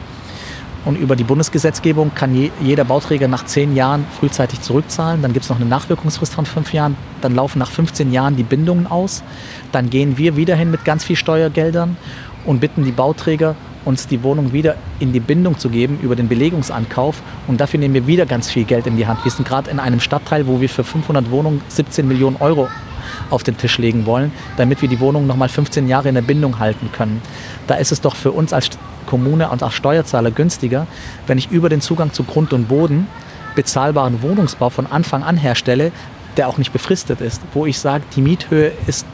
[0.84, 5.22] Und über die Bundesgesetzgebung kann je, jeder Bauträger nach zehn Jahren frühzeitig zurückzahlen.
[5.22, 6.98] Dann gibt es noch eine Nachwirkungsfrist von fünf Jahren.
[7.22, 9.24] Dann laufen nach 15 Jahren die Bindungen aus.
[9.72, 11.98] Dann gehen wir wieder hin mit ganz viel Steuergeldern
[12.46, 13.56] und bitten die Bauträger
[13.86, 17.22] uns die Wohnung wieder in die Bindung zu geben über den Belegungsankauf.
[17.48, 19.24] Und dafür nehmen wir wieder ganz viel Geld in die Hand.
[19.24, 22.68] Wir sind gerade in einem Stadtteil, wo wir für 500 Wohnungen 17 Millionen Euro
[23.30, 26.60] auf den Tisch legen wollen, damit wir die Wohnung nochmal 15 Jahre in der Bindung
[26.60, 27.22] halten können.
[27.68, 28.70] Da ist es doch für uns als
[29.06, 30.88] Kommune und als Steuerzahler günstiger,
[31.28, 33.08] wenn ich über den Zugang zu Grund und Boden
[33.56, 35.92] bezahlbaren Wohnungsbau von Anfang an herstelle,
[36.38, 39.06] der auch nicht befristet ist, wo ich sage, die Miethöhe ist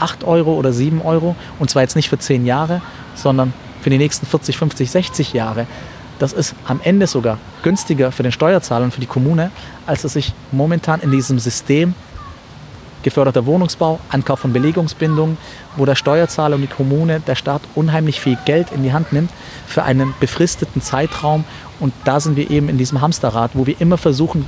[0.00, 2.80] 8 Euro oder 7 Euro und zwar jetzt nicht für 10 Jahre,
[3.14, 5.66] sondern für die nächsten 40, 50, 60 Jahre.
[6.18, 9.50] Das ist am Ende sogar günstiger für den Steuerzahler und für die Kommune,
[9.86, 11.94] als es sich momentan in diesem System
[13.08, 15.38] geförderter Wohnungsbau, Ankauf von Belegungsbindungen,
[15.76, 19.30] wo der Steuerzahler und die Kommune, der Staat unheimlich viel Geld in die Hand nimmt
[19.66, 21.44] für einen befristeten Zeitraum.
[21.80, 24.46] Und da sind wir eben in diesem Hamsterrad, wo wir immer versuchen,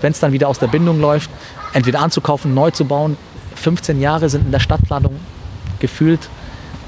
[0.00, 1.30] wenn es dann wieder aus der Bindung läuft,
[1.72, 3.16] entweder anzukaufen, neu zu bauen.
[3.54, 5.16] 15 Jahre sind in der Stadtplanung
[5.78, 6.28] gefühlt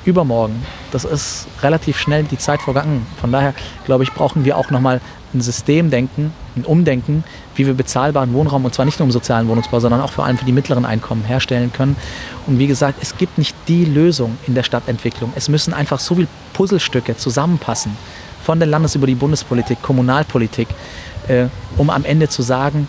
[0.04, 0.64] übermorgen.
[0.92, 3.06] Das ist relativ schnell die Zeit vergangen.
[3.20, 3.54] Von daher,
[3.84, 5.00] glaube ich, brauchen wir auch nochmal
[5.34, 7.24] ein Systemdenken, ein Umdenken,
[7.54, 10.38] wie wir bezahlbaren Wohnraum, und zwar nicht nur im sozialen Wohnungsbau, sondern auch vor allem
[10.38, 11.96] für die mittleren Einkommen herstellen können.
[12.46, 15.32] Und wie gesagt, es gibt nicht die Lösung in der Stadtentwicklung.
[15.34, 17.96] Es müssen einfach so viele Puzzlestücke zusammenpassen,
[18.44, 20.68] von der Landes- über die Bundespolitik, Kommunalpolitik,
[21.28, 21.46] äh,
[21.76, 22.86] um am Ende zu sagen,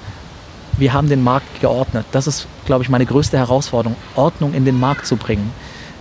[0.77, 2.05] wir haben den Markt geordnet.
[2.11, 5.51] Das ist, glaube ich, meine größte Herausforderung, Ordnung in den Markt zu bringen.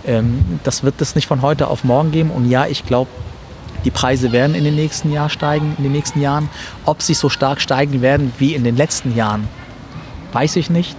[0.05, 2.29] Ähm, das wird es nicht von heute auf morgen geben.
[2.29, 3.09] Und ja, ich glaube,
[3.85, 6.49] die Preise werden in den nächsten Jahren steigen, in den nächsten Jahren.
[6.85, 9.47] Ob sie so stark steigen werden wie in den letzten Jahren,
[10.33, 10.97] weiß ich nicht.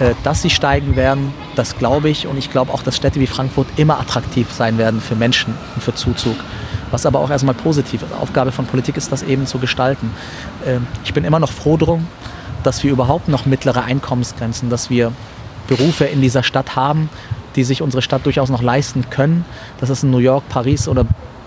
[0.00, 2.26] Äh, dass sie steigen werden, das glaube ich.
[2.26, 5.82] Und ich glaube auch, dass Städte wie Frankfurt immer attraktiv sein werden für Menschen und
[5.82, 6.36] für Zuzug.
[6.90, 8.12] Was aber auch erstmal positiv ist.
[8.12, 10.12] Aufgabe von Politik ist, das eben zu gestalten.
[10.66, 12.06] Ähm, ich bin immer noch froh drum,
[12.62, 15.12] dass wir überhaupt noch mittlere Einkommensgrenzen, dass wir
[15.68, 17.10] Berufe in dieser Stadt haben,
[17.54, 19.44] die sich unsere Stadt durchaus noch leisten können.
[19.78, 21.04] Das ist in New York, Paris oder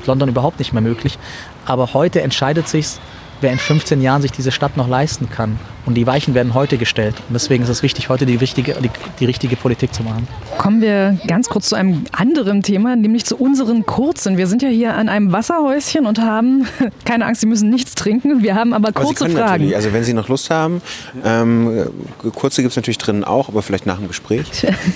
[0.08, 1.18] London überhaupt nicht mehr möglich.
[1.66, 3.00] Aber heute entscheidet sich,
[3.44, 5.60] wer in 15 Jahren sich diese Stadt noch leisten kann.
[5.86, 7.16] Und die Weichen werden heute gestellt.
[7.28, 8.90] Und deswegen ist es wichtig, heute die, wichtige, die,
[9.20, 10.30] die, richtige Politik zu machen.
[10.58, 14.38] Kommen wir ganz kurz zu einem anderen Thema, nämlich zu unseren Kurzen.
[14.38, 16.66] Wir sind ja hier an einem Wasserhäuschen und haben,
[17.06, 18.44] keine Angst, Sie müssen nichts trinken.
[18.44, 19.76] Wir haben aber kurze aber Fragen.
[19.76, 20.82] Also wenn Sie noch Lust haben,
[21.26, 21.86] ähm,
[22.34, 24.46] kurze gibt es natürlich drinnen auch, aber vielleicht nach dem Gespräch.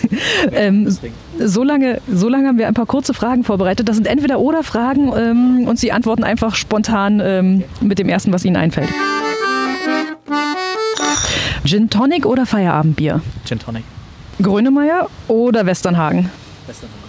[0.54, 0.98] ähm,
[1.40, 3.88] so, lange, so lange haben wir ein paar kurze Fragen vorbereitet.
[3.88, 8.34] Das sind entweder oder Fragen ähm, und Sie antworten einfach spontan ähm, mit dem ersten,
[8.34, 8.90] was Ihnen einfällt.
[11.66, 13.22] Gin Tonic oder Feierabendbier?
[13.46, 13.84] Gin Tonic.
[14.42, 16.30] Grönemeyer oder Westernhagen?
[16.66, 17.08] Westernhagen.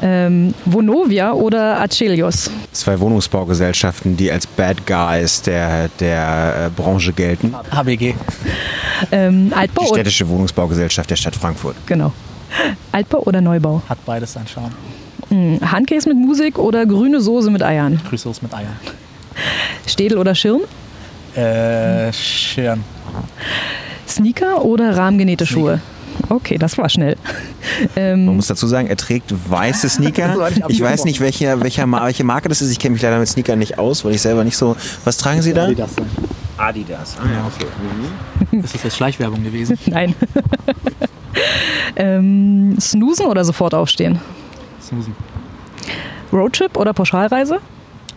[0.00, 2.50] Ähm, Vonovia oder Acelios?
[2.72, 7.52] Zwei Wohnungsbaugesellschaften, die als Bad Guys der, der äh, Branche gelten.
[7.72, 8.14] HBG.
[9.10, 11.74] Ähm, Altbau die städtische Wohnungsbaugesellschaft der Stadt Frankfurt.
[11.86, 12.12] Genau.
[12.92, 13.82] Altbau oder Neubau?
[13.88, 14.72] Hat beides seinen Charme.
[15.28, 18.00] Hm, Handkäse mit Musik oder grüne Soße mit Eiern?
[18.08, 18.76] Grüne Soße mit Eiern.
[19.86, 20.62] Städel oder Schirm?
[21.34, 22.82] Äh, Schirm.
[24.06, 25.78] Sneaker oder rahmengenähte Sneaker.
[25.78, 25.80] Schuhe?
[26.30, 27.16] Okay, das war schnell.
[27.96, 30.50] Ähm Man muss dazu sagen, er trägt weiße Sneaker.
[30.68, 32.72] Ich weiß nicht, welche, welche, welche Marke das ist.
[32.72, 34.74] Ich kenne mich leider mit Sneakern nicht aus, weil ich selber nicht so.
[35.04, 35.64] Was tragen Sie da?
[35.66, 35.90] Adidas.
[36.56, 37.16] Adidas.
[37.20, 37.66] Ah, ja, okay.
[38.50, 38.64] Mhm.
[38.64, 39.78] Ist das jetzt Schleichwerbung gewesen?
[39.86, 40.14] Nein.
[41.96, 44.20] Ähm, snoosen oder sofort aufstehen?
[44.80, 45.14] Snoosen.
[46.32, 47.58] Roadtrip oder Pauschalreise?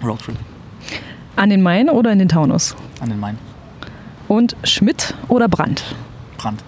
[0.03, 0.35] Roadtrip.
[1.35, 2.75] An den Main oder in den Taunus?
[2.99, 3.37] An den Main.
[4.27, 5.95] Und Schmidt oder Brandt?
[6.37, 6.63] Brandt.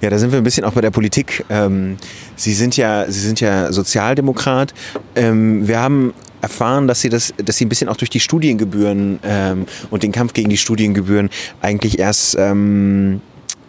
[0.00, 1.44] Ja, da sind wir ein bisschen auch bei der Politik.
[1.48, 1.96] Ähm,
[2.36, 4.74] Sie sind ja, Sie sind ja Sozialdemokrat.
[5.14, 9.20] Ähm, wir haben erfahren, dass Sie das, dass Sie ein bisschen auch durch die Studiengebühren
[9.22, 11.30] ähm, und den Kampf gegen die Studiengebühren
[11.60, 13.20] eigentlich erst ähm,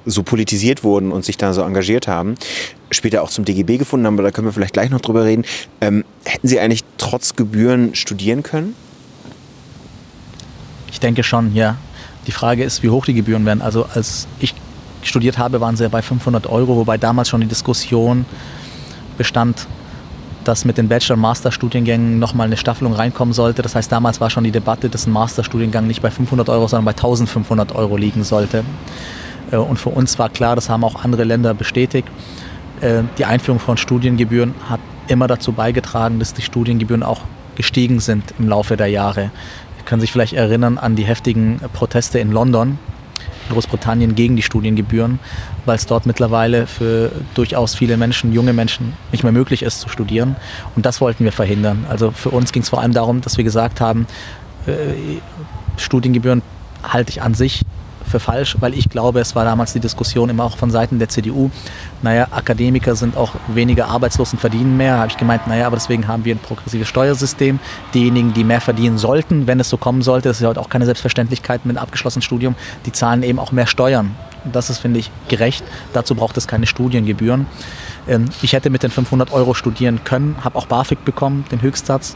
[0.06, 2.36] so politisiert wurden und sich da so engagiert haben,
[2.90, 5.46] später auch zum DGB gefunden haben, aber da können wir vielleicht gleich noch drüber reden.
[5.80, 8.76] Ähm, hätten Sie eigentlich trotz Gebühren studieren können?
[10.92, 11.78] Ich denke schon, ja.
[12.28, 13.62] Die Frage ist, wie hoch die Gebühren werden.
[13.62, 14.54] Also als ich
[15.04, 18.26] studiert habe, waren sie bei 500 Euro, wobei damals schon die Diskussion
[19.18, 19.68] bestand,
[20.44, 23.62] dass mit den Bachelor- und Masterstudiengängen nochmal eine Staffelung reinkommen sollte.
[23.62, 26.86] Das heißt, damals war schon die Debatte, dass ein Masterstudiengang nicht bei 500 Euro, sondern
[26.86, 28.64] bei 1500 Euro liegen sollte.
[29.52, 32.08] Äh, und für uns war klar, das haben auch andere Länder bestätigt,
[32.82, 37.22] äh, die Einführung von Studiengebühren hat immer dazu beigetragen, dass die Studiengebühren auch
[37.56, 39.32] gestiegen sind im Laufe der Jahre.
[39.78, 42.80] Sie können sich vielleicht erinnern an die heftigen Proteste in London,
[43.50, 45.20] Großbritannien gegen die Studiengebühren,
[45.66, 49.90] weil es dort mittlerweile für durchaus viele Menschen, junge Menschen, nicht mehr möglich ist zu
[49.90, 50.36] studieren.
[50.76, 51.86] Und das wollten wir verhindern.
[51.90, 54.08] Also für uns ging es vor allem darum, dass wir gesagt haben,
[54.66, 54.72] äh,
[55.78, 56.42] Studiengebühren
[56.84, 57.64] halte ich an sich
[58.12, 61.10] für falsch, weil ich glaube, es war damals die Diskussion immer auch von Seiten der
[61.10, 61.50] CDU,
[62.04, 64.98] naja, Akademiker sind auch weniger arbeitslos und verdienen mehr.
[64.98, 67.60] Habe ich gemeint, naja, aber deswegen haben wir ein progressives Steuersystem.
[67.94, 70.70] Diejenigen, die mehr verdienen sollten, wenn es so kommen sollte, das ist ja heute auch
[70.70, 72.56] keine Selbstverständlichkeit mit einem abgeschlossenen Studium,
[72.86, 74.16] die zahlen eben auch mehr Steuern.
[74.52, 75.64] Das ist, finde ich, gerecht.
[75.94, 77.46] Dazu braucht es keine Studiengebühren.
[78.08, 82.16] Ähm, ich hätte mit den 500 Euro studieren können, habe auch BAföG bekommen, den Höchstsatz,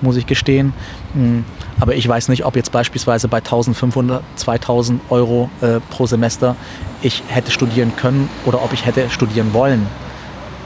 [0.00, 0.72] muss ich gestehen.
[1.14, 1.44] Hm,
[1.80, 6.56] aber ich weiß nicht, ob jetzt beispielsweise bei 1500, 2000 Euro äh, pro Semester
[7.02, 9.86] ich hätte studieren können oder ob ich hätte studieren wollen.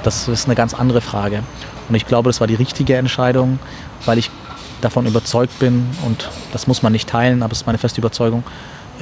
[0.02, 1.42] Das ist eine ganz andere Frage.
[1.88, 3.58] Und ich glaube, das war die richtige Entscheidung,
[4.04, 4.30] weil ich
[4.80, 8.44] davon überzeugt bin und das muss man nicht teilen, aber es ist meine feste Überzeugung,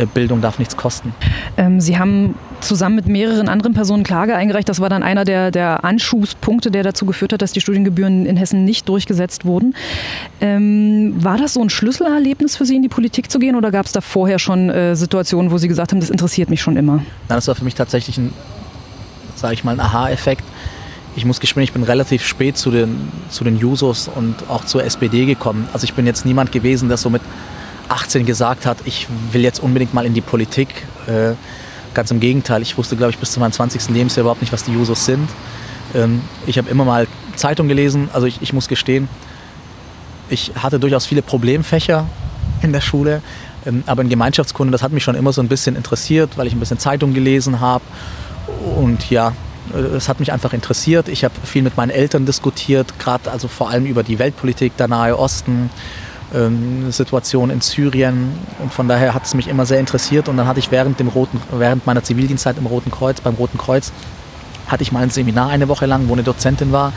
[0.05, 1.15] Bildung darf nichts kosten.
[1.57, 4.69] Ähm, Sie haben zusammen mit mehreren anderen Personen Klage eingereicht.
[4.69, 8.37] Das war dann einer der, der Anschubspunkte, der dazu geführt hat, dass die Studiengebühren in
[8.37, 9.75] Hessen nicht durchgesetzt wurden.
[10.41, 13.87] Ähm, war das so ein Schlüsselerlebnis für Sie, in die Politik zu gehen oder gab
[13.87, 16.97] es da vorher schon äh, Situationen, wo Sie gesagt haben, das interessiert mich schon immer?
[16.97, 18.33] Nein, das war für mich tatsächlich ein,
[19.35, 20.45] sage ich mal, ein Aha-Effekt.
[21.15, 24.85] Ich muss gestehen, ich bin relativ spät zu den, zu den Jusos und auch zur
[24.85, 25.67] SPD gekommen.
[25.73, 27.23] Also ich bin jetzt niemand gewesen, der so mit
[27.89, 30.69] 18 gesagt hat, ich will jetzt unbedingt mal in die Politik.
[31.07, 31.35] Äh,
[31.95, 33.89] ganz im Gegenteil, ich wusste, glaube ich, bis zu meinem 20.
[33.91, 35.29] Lebensjahr überhaupt nicht, was die Jusos sind.
[35.95, 37.07] Ähm, ich habe immer mal
[37.37, 39.09] Zeitung gelesen, also ich, ich muss gestehen,
[40.29, 42.07] ich hatte durchaus viele Problemfächer
[42.63, 43.23] in der Schule,
[43.65, 46.53] ähm, aber in Gemeinschaftskunde, das hat mich schon immer so ein bisschen interessiert, weil ich
[46.53, 47.85] ein bisschen Zeitung gelesen habe.
[48.77, 49.33] Und ja,
[49.97, 51.09] es hat mich einfach interessiert.
[51.09, 54.89] Ich habe viel mit meinen Eltern diskutiert, gerade also vor allem über die Weltpolitik, der
[54.89, 55.71] Nahe Osten,
[56.35, 60.47] ähm, Situation in Syrien und von daher hat es mich immer sehr interessiert und dann
[60.47, 63.93] hatte ich während, dem Roten, während meiner Zivildienstzeit im Roten Kreuz, beim Roten Kreuz,
[64.67, 66.93] hatte ich mal ein Seminar eine Woche lang, wo eine Dozentin war,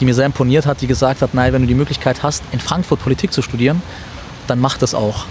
[0.00, 2.60] die mir sehr imponiert hat, die gesagt hat, nein, wenn du die Möglichkeit hast, in
[2.60, 3.82] Frankfurt Politik zu studieren,
[4.46, 5.24] dann mach das auch.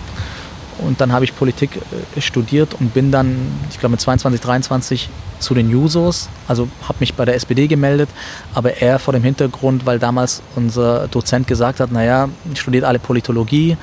[0.79, 1.77] Und dann habe ich Politik
[2.15, 3.37] äh, studiert und bin dann,
[3.69, 5.09] ich glaube mit 22, 23
[5.39, 8.09] zu den Jusos, also habe mich bei der SPD gemeldet,
[8.53, 13.77] aber eher vor dem Hintergrund, weil damals unser Dozent gesagt hat, naja, studiert alle Politologie,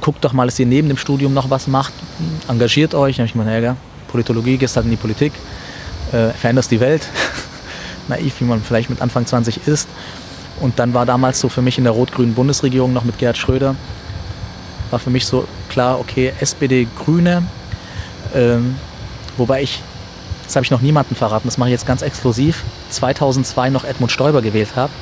[0.00, 1.92] guckt doch mal, dass ihr neben dem Studium noch was macht,
[2.48, 3.16] engagiert euch.
[3.16, 3.76] Dann habe ich mir naja,
[4.08, 5.32] Politologie, gehst halt in die Politik,
[6.12, 7.08] äh, veränderst die Welt,
[8.08, 9.88] naiv, wie man vielleicht mit Anfang 20 ist.
[10.60, 13.74] Und dann war damals so für mich in der rot-grünen Bundesregierung noch mit Gerhard Schröder,
[14.90, 17.42] war für mich so klar, okay, SPD, Grüne,
[18.34, 18.76] ähm,
[19.36, 19.82] wobei ich
[20.44, 24.12] das habe ich noch niemandem verraten, das mache ich jetzt ganz exklusiv, 2002 noch Edmund
[24.12, 24.92] Stoiber gewählt habe.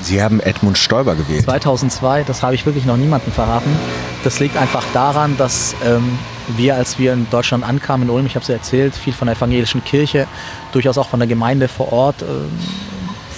[0.00, 1.42] Sie haben Edmund Stoiber gewählt?
[1.42, 3.70] 2002, das habe ich wirklich noch niemandem verraten.
[4.22, 6.18] Das liegt einfach daran, dass ähm,
[6.56, 9.26] wir, als wir in Deutschland ankamen, in Ulm, ich habe es ja erzählt, viel von
[9.26, 10.28] der evangelischen Kirche,
[10.72, 12.48] durchaus auch von der Gemeinde vor Ort, ähm,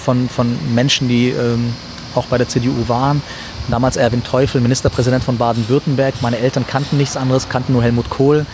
[0.01, 1.73] von, von Menschen, die ähm,
[2.13, 3.23] auch bei der CDU waren.
[3.71, 6.15] Damals Erwin Teufel, Ministerpräsident von Baden-Württemberg.
[6.21, 8.45] Meine Eltern kannten nichts anderes, kannten nur Helmut Kohl.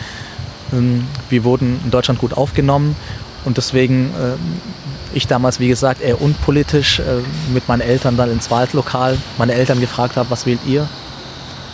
[0.72, 2.96] Ähm, wir wurden in Deutschland gut aufgenommen
[3.44, 4.38] und deswegen ähm,
[5.16, 7.04] ich damals, wie gesagt, eher unpolitisch äh,
[7.52, 10.88] mit meinen Eltern dann ins Waldlokal meine Eltern gefragt habe, was wählt ihr?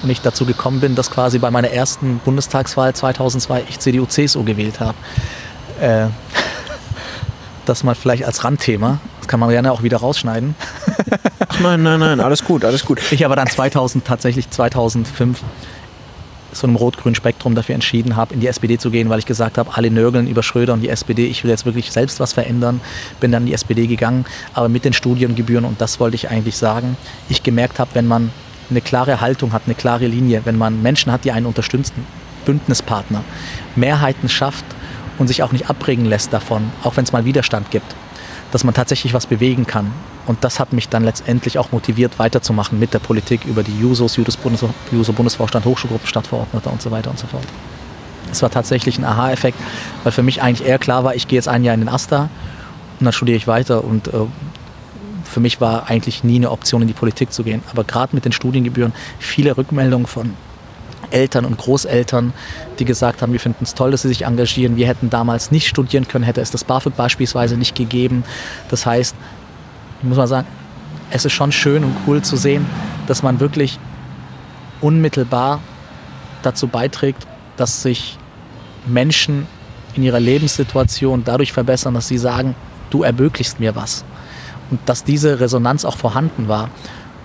[0.04, 4.80] Und ich dazu gekommen bin, dass quasi bei meiner ersten Bundestagswahl 2002 ich CDU-CSU gewählt
[4.80, 4.98] habe.
[5.82, 6.08] Äh,
[7.66, 9.00] das mal vielleicht als Randthema.
[9.20, 10.56] Das kann man gerne auch wieder rausschneiden.
[11.56, 13.00] Ach nein, nein, nein, alles gut, alles gut.
[13.12, 15.40] Ich aber dann 2000, tatsächlich 2005
[16.52, 19.60] so einem rot-grünen Spektrum dafür entschieden habe, in die SPD zu gehen, weil ich gesagt
[19.60, 22.82] habe, alle nörgeln über Schröder und die SPD, ich will jetzt wirklich selbst was verändern,
[23.20, 24.26] bin dann in die SPD gegangen,
[24.56, 26.98] aber mit den Studiengebühren und das wollte ich eigentlich sagen,
[27.30, 28.32] ich gemerkt habe, wenn man
[28.72, 32.06] eine klare Haltung hat, eine klare Linie, wenn man Menschen hat, die einen unterstützen,
[32.46, 33.24] Bündnispartner,
[33.76, 34.66] Mehrheiten schafft
[35.20, 37.96] und sich auch nicht abbringen lässt davon, auch wenn es mal Widerstand gibt,
[38.52, 39.92] dass man tatsächlich was bewegen kann.
[40.26, 44.16] Und das hat mich dann letztendlich auch motiviert, weiterzumachen mit der Politik über die Jusos,
[44.16, 47.44] Jusos Bundes, Juso Bundesvorstand, Hochschulgruppen, Stadtverordneter und so weiter und so fort.
[48.32, 49.60] Es war tatsächlich ein Aha-Effekt,
[50.04, 52.30] weil für mich eigentlich eher klar war, ich gehe jetzt ein Jahr in den AStA
[53.00, 54.12] und dann studiere ich weiter und äh,
[55.24, 57.64] für mich war eigentlich nie eine Option, in die Politik zu gehen.
[57.72, 60.36] Aber gerade mit den Studiengebühren, viele Rückmeldungen von
[61.12, 62.34] Eltern und Großeltern,
[62.80, 64.78] die gesagt haben, wir finden es toll, dass sie sich engagieren.
[64.78, 68.24] Wir hätten damals nicht studieren können, hätte es das BAföG beispielsweise nicht gegeben.
[68.70, 69.16] Das heißt,
[70.04, 70.48] muss man sagen,
[71.12, 72.66] es ist schon schön und cool zu sehen,
[73.08, 73.80] dass man wirklich
[74.82, 75.60] unmittelbar
[76.42, 77.26] dazu beiträgt,
[77.58, 78.18] dass sich
[78.86, 79.48] Menschen
[79.96, 82.56] in ihrer Lebenssituation dadurch verbessern, dass sie sagen,
[82.90, 84.04] du ermöglichst mir was.
[84.72, 86.70] Und dass diese Resonanz auch vorhanden war,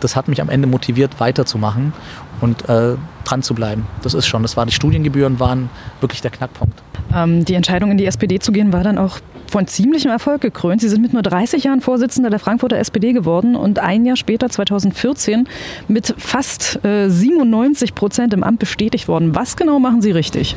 [0.01, 1.93] das hat mich am Ende motiviert, weiterzumachen
[2.41, 3.87] und äh, dran zu bleiben.
[4.03, 4.43] Das ist schon.
[4.43, 5.71] Das war die Studiengebühren waren
[6.01, 6.81] wirklich der Knackpunkt.
[7.13, 9.19] Ähm, die Entscheidung in die SPD zu gehen war dann auch
[9.51, 10.81] von ziemlichem Erfolg gekrönt.
[10.81, 14.49] Sie sind mit nur 30 Jahren Vorsitzender der Frankfurter SPD geworden und ein Jahr später,
[14.49, 15.49] 2014,
[15.89, 19.35] mit fast äh, 97 Prozent im Amt bestätigt worden.
[19.35, 20.57] Was genau machen Sie richtig?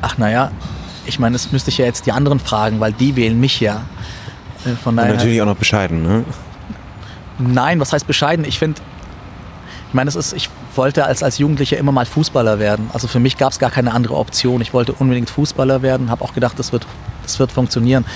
[0.00, 0.50] Ach naja,
[1.06, 3.82] ich meine, das müsste ich ja jetzt die anderen fragen, weil die wählen mich ja.
[4.64, 6.24] Äh, Von Und daher, natürlich auch noch bescheiden, ne?
[7.38, 8.44] Nein, was heißt bescheiden?
[8.44, 8.80] Ich finde,
[9.92, 12.88] ich meine, es ist, ich wollte als, als Jugendlicher immer mal Fußballer werden.
[12.94, 14.62] Also für mich gab es gar keine andere Option.
[14.62, 16.86] Ich wollte unbedingt Fußballer werden, habe auch gedacht, das wird,
[17.24, 18.06] das wird funktionieren.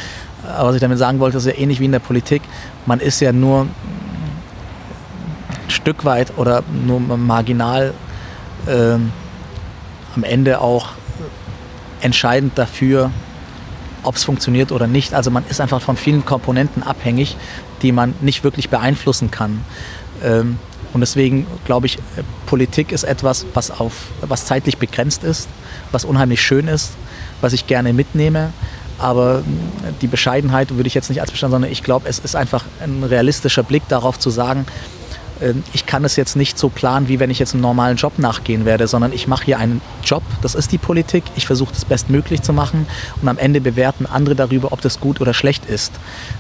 [0.56, 2.40] Aber was ich damit sagen wollte, ist ja ähnlich wie in der Politik.
[2.86, 3.70] Man ist ja nur ein
[5.68, 7.92] Stück weit oder nur marginal
[8.66, 9.12] ähm,
[10.14, 10.92] am Ende auch
[12.00, 13.10] entscheidend dafür,
[14.02, 15.12] ob es funktioniert oder nicht.
[15.12, 17.36] Also man ist einfach von vielen Komponenten abhängig,
[17.82, 19.62] die man nicht wirklich beeinflussen kann.
[20.24, 20.58] Ähm,
[20.96, 25.46] und deswegen glaube ich, äh, Politik ist etwas, was, auf, was zeitlich begrenzt ist,
[25.92, 26.92] was unheimlich schön ist,
[27.42, 28.50] was ich gerne mitnehme.
[28.98, 29.44] Aber mh,
[30.00, 33.04] die Bescheidenheit würde ich jetzt nicht als Bestand, sondern ich glaube, es ist einfach ein
[33.04, 34.64] realistischer Blick darauf zu sagen,
[35.72, 38.64] ich kann es jetzt nicht so planen, wie wenn ich jetzt einem normalen Job nachgehen
[38.64, 42.42] werde, sondern ich mache hier einen Job, das ist die Politik, ich versuche das bestmöglich
[42.42, 42.86] zu machen
[43.20, 45.92] und am Ende bewerten andere darüber, ob das gut oder schlecht ist.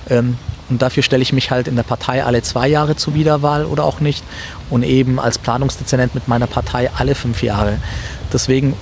[0.08, 0.38] Ähm,
[0.68, 3.84] Und dafür stelle ich mich halt in der Partei alle zwei Jahre zur Wiederwahl oder
[3.84, 4.24] auch nicht
[4.68, 7.78] und eben als Planungsdezernent mit meiner Partei alle fünf Jahre.
[8.32, 8.74] Deswegen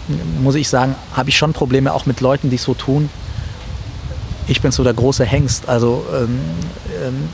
[0.43, 3.11] muss ich sagen, habe ich schon Probleme auch mit Leuten, die so tun.
[4.47, 5.69] Ich bin so der große Hengst.
[5.69, 6.41] Also ähm,
[7.05, 7.29] ähm,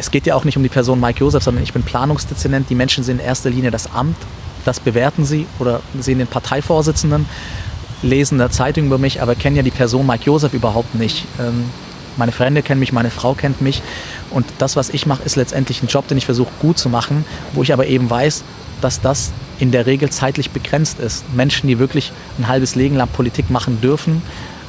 [0.00, 2.70] es geht ja auch nicht um die Person Mike Josef, sondern ich bin Planungsdezernent.
[2.70, 4.16] Die Menschen sehen in erster Linie das Amt,
[4.64, 7.26] das bewerten sie oder sehen den Parteivorsitzenden,
[8.02, 11.26] lesen der Zeitung über mich, aber kennen ja die Person Mike Josef überhaupt nicht.
[11.38, 11.64] Ähm,
[12.16, 13.82] meine Freunde kennen mich, meine Frau kennt mich
[14.30, 17.26] und das, was ich mache, ist letztendlich ein Job, den ich versuche gut zu machen,
[17.52, 18.42] wo ich aber eben weiß,
[18.80, 21.24] dass das in der Regel zeitlich begrenzt ist.
[21.34, 24.22] Menschen, die wirklich ein halbes Leben lang Politik machen dürfen,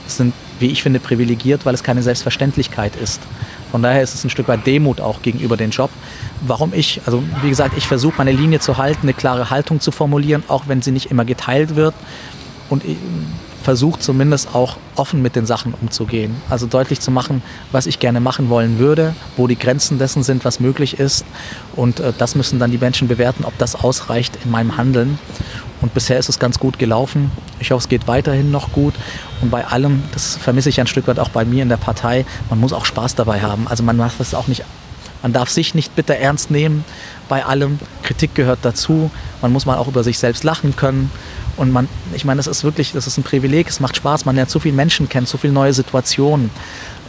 [0.07, 3.21] sind, wie ich finde, privilegiert, weil es keine Selbstverständlichkeit ist.
[3.71, 5.89] Von daher ist es ein Stück weit Demut auch gegenüber dem Job.
[6.45, 9.91] Warum ich, also wie gesagt, ich versuche meine Linie zu halten, eine klare Haltung zu
[9.91, 11.95] formulieren, auch wenn sie nicht immer geteilt wird.
[12.69, 12.97] Und ich
[13.63, 16.35] versuche zumindest auch offen mit den Sachen umzugehen.
[16.49, 17.41] Also deutlich zu machen,
[17.71, 21.25] was ich gerne machen wollen würde, wo die Grenzen dessen sind, was möglich ist.
[21.75, 25.19] Und äh, das müssen dann die Menschen bewerten, ob das ausreicht in meinem Handeln.
[25.81, 27.31] Und bisher ist es ganz gut gelaufen.
[27.59, 28.93] Ich hoffe, es geht weiterhin noch gut.
[29.41, 32.25] Und bei allem, das vermisse ich ein Stück weit auch bei mir in der Partei,
[32.49, 33.67] man muss auch Spaß dabei haben.
[33.67, 34.63] Also man macht das auch nicht,
[35.23, 36.85] man darf sich nicht bitter ernst nehmen
[37.27, 37.79] bei allem.
[38.03, 39.09] Kritik gehört dazu.
[39.41, 41.11] Man muss mal auch über sich selbst lachen können.
[41.57, 44.35] Und man, ich meine, das ist wirklich, das ist ein Privileg, es macht Spaß, man
[44.35, 46.49] lernt so viele Menschen kennen, so viele neue Situationen.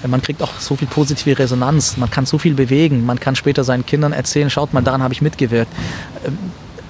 [0.04, 3.62] Man kriegt auch so viel positive Resonanz, man kann so viel bewegen, man kann später
[3.62, 5.72] seinen Kindern erzählen, schaut mal, daran habe ich mitgewirkt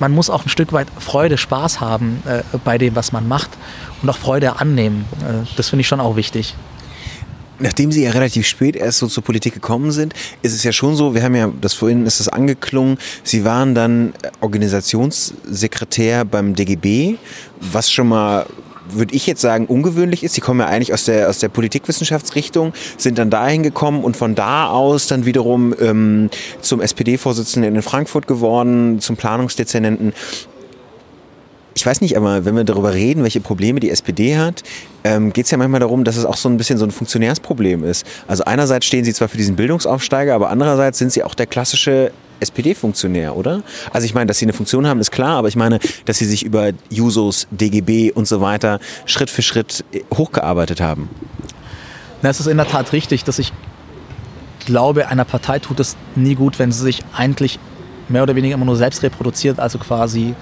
[0.03, 3.51] man muss auch ein Stück weit Freude, Spaß haben äh, bei dem, was man macht
[4.03, 5.05] und auch Freude annehmen.
[5.21, 6.57] Äh, das finde ich schon auch wichtig.
[7.61, 10.97] Nachdem Sie ja relativ spät erst so zur Politik gekommen sind, ist es ja schon
[10.97, 17.19] so, wir haben ja, das vorhin ist es angeklungen, Sie waren dann Organisationssekretär beim DGB,
[17.61, 18.47] was schon mal
[18.91, 20.35] würde ich jetzt sagen, ungewöhnlich ist.
[20.35, 24.35] Sie kommen ja eigentlich aus der, aus der Politikwissenschaftsrichtung, sind dann dahin gekommen und von
[24.35, 26.31] da aus dann wiederum ähm,
[26.61, 30.13] zum SPD-Vorsitzenden in Frankfurt geworden, zum Planungsdezernenten.
[31.75, 34.63] Ich weiß nicht, aber wenn wir darüber reden, welche Probleme die SPD hat,
[35.05, 37.85] ähm, geht es ja manchmal darum, dass es auch so ein bisschen so ein Funktionärsproblem
[37.85, 38.07] ist.
[38.29, 42.13] Also einerseits stehen sie zwar für diesen Bildungsaufsteiger, aber andererseits sind sie auch der klassische
[42.41, 43.63] SPD-Funktionär, oder?
[43.93, 46.25] Also ich meine, dass sie eine Funktion haben, ist klar, aber ich meine, dass sie
[46.27, 51.09] sich über Jusos, DGB und so weiter Schritt für Schritt hochgearbeitet haben.
[52.21, 53.53] Na, es ist in der Tat richtig, dass ich
[54.67, 57.59] glaube, einer Partei tut es nie gut, wenn sie sich eigentlich
[58.09, 60.35] mehr oder weniger immer nur selbst reproduziert, also quasi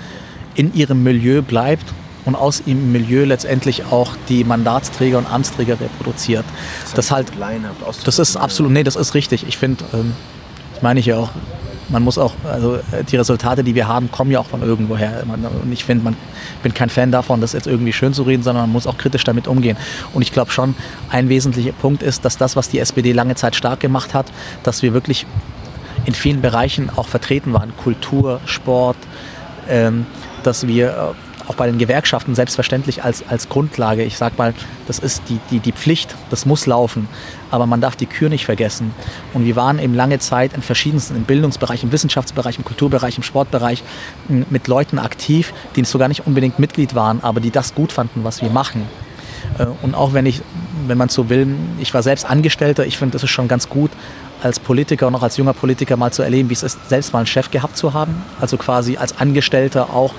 [0.54, 1.86] in ihrem Milieu bleibt
[2.24, 6.44] und aus ihrem Milieu letztendlich auch die Mandatsträger und Amtsträger reproduziert.
[6.84, 7.32] Das, das halt,
[8.04, 9.46] das ist absolut, nee, das ist richtig.
[9.48, 10.14] Ich finde, ähm,
[10.74, 11.30] das meine ich ja auch,
[11.88, 12.78] man muss auch, also
[13.10, 15.24] die Resultate, die wir haben, kommen ja auch von irgendwoher.
[15.62, 16.16] Und ich finde, man
[16.62, 19.24] bin kein Fan davon, das jetzt irgendwie schön zu reden, sondern man muss auch kritisch
[19.24, 19.76] damit umgehen.
[20.12, 20.76] Und ich glaube schon,
[21.10, 24.26] ein wesentlicher Punkt ist, dass das, was die SPD lange Zeit stark gemacht hat,
[24.62, 25.26] dass wir wirklich
[26.04, 27.76] in vielen Bereichen auch vertreten waren.
[27.76, 28.96] Kultur, Sport,
[29.68, 30.06] ähm,
[30.42, 31.14] dass wir
[31.50, 34.54] auch bei den Gewerkschaften selbstverständlich als, als Grundlage, ich sag mal,
[34.86, 37.08] das ist die, die, die Pflicht, das muss laufen,
[37.50, 38.94] aber man darf die Kür nicht vergessen.
[39.34, 43.24] Und wir waren eben lange Zeit in verschiedensten, im Bildungsbereich, im Wissenschaftsbereich, im Kulturbereich, im
[43.24, 43.82] Sportbereich
[44.28, 48.42] mit Leuten aktiv, die sogar nicht unbedingt Mitglied waren, aber die das gut fanden, was
[48.42, 48.86] wir machen.
[49.58, 50.42] Äh, und auch wenn ich,
[50.86, 51.48] wenn man so will,
[51.80, 53.90] ich war selbst Angestellter, ich finde, das ist schon ganz gut,
[54.42, 57.20] als Politiker und auch als junger Politiker mal zu erleben, wie es ist, selbst mal
[57.20, 58.22] einen Chef gehabt zu haben.
[58.40, 60.14] Also quasi als Angestellter auch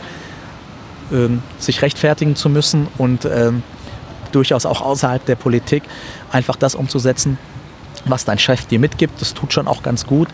[1.12, 3.64] ähm, sich rechtfertigen zu müssen und ähm,
[4.32, 5.84] durchaus auch außerhalb der Politik
[6.32, 7.38] einfach das umzusetzen,
[8.06, 9.22] was dein Chef dir mitgibt.
[9.22, 10.30] Das tut schon auch ganz gut.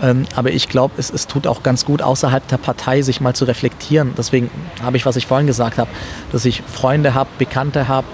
[0.00, 3.34] Ähm, aber ich glaube, es, es tut auch ganz gut, außerhalb der Partei sich mal
[3.34, 4.12] zu reflektieren.
[4.16, 4.50] Deswegen
[4.82, 5.90] habe ich, was ich vorhin gesagt habe,
[6.30, 8.06] dass ich Freunde habe, Bekannte habe,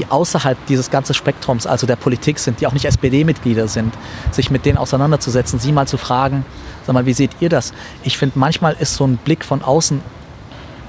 [0.00, 3.92] die außerhalb dieses ganzen Spektrums, also der Politik sind, die auch nicht SPD-Mitglieder sind,
[4.30, 6.44] sich mit denen auseinanderzusetzen, sie mal zu fragen,
[6.86, 7.72] sag mal, wie seht ihr das?
[8.02, 10.00] Ich finde, manchmal ist so ein Blick von außen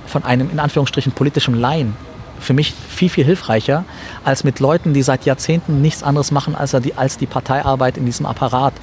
[0.08, 1.96] von einem in Anführungsstrichen politischen Laien
[2.40, 3.86] für mich viel, viel hilfreicher
[4.24, 8.06] als mit Leuten, die seit Jahrzehnten nichts anderes machen als die, als die Parteiarbeit in
[8.06, 8.74] diesem Apparat.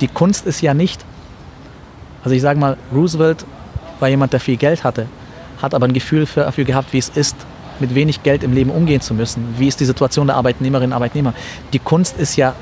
[0.00, 1.04] Die Kunst ist ja nicht,
[2.24, 3.44] also ich sage mal, Roosevelt
[4.00, 5.06] war jemand, der viel Geld hatte,
[5.62, 7.36] hat aber ein Gefühl für, dafür gehabt, wie es ist,
[7.80, 9.54] mit wenig Geld im Leben umgehen zu müssen.
[9.58, 11.34] Wie ist die Situation der Arbeitnehmerinnen und Arbeitnehmer?
[11.72, 12.54] Die Kunst ist ja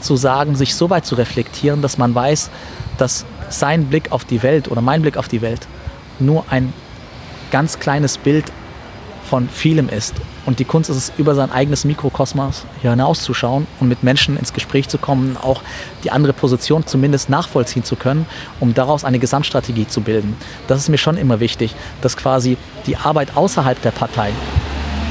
[0.00, 2.50] zu sagen, sich so weit zu reflektieren, dass man weiß,
[2.98, 5.66] dass sein Blick auf die Welt oder mein Blick auf die Welt
[6.18, 6.72] nur ein
[7.50, 8.44] ganz kleines Bild
[9.28, 10.14] von vielem ist.
[10.46, 14.52] Und die Kunst ist es, über sein eigenes Mikrokosmos hier hinauszuschauen und mit Menschen ins
[14.52, 15.62] Gespräch zu kommen, auch
[16.04, 18.26] die andere Position zumindest nachvollziehen zu können,
[18.58, 20.36] um daraus eine Gesamtstrategie zu bilden.
[20.66, 22.56] Das ist mir schon immer wichtig, dass quasi
[22.86, 24.32] die Arbeit außerhalb der Partei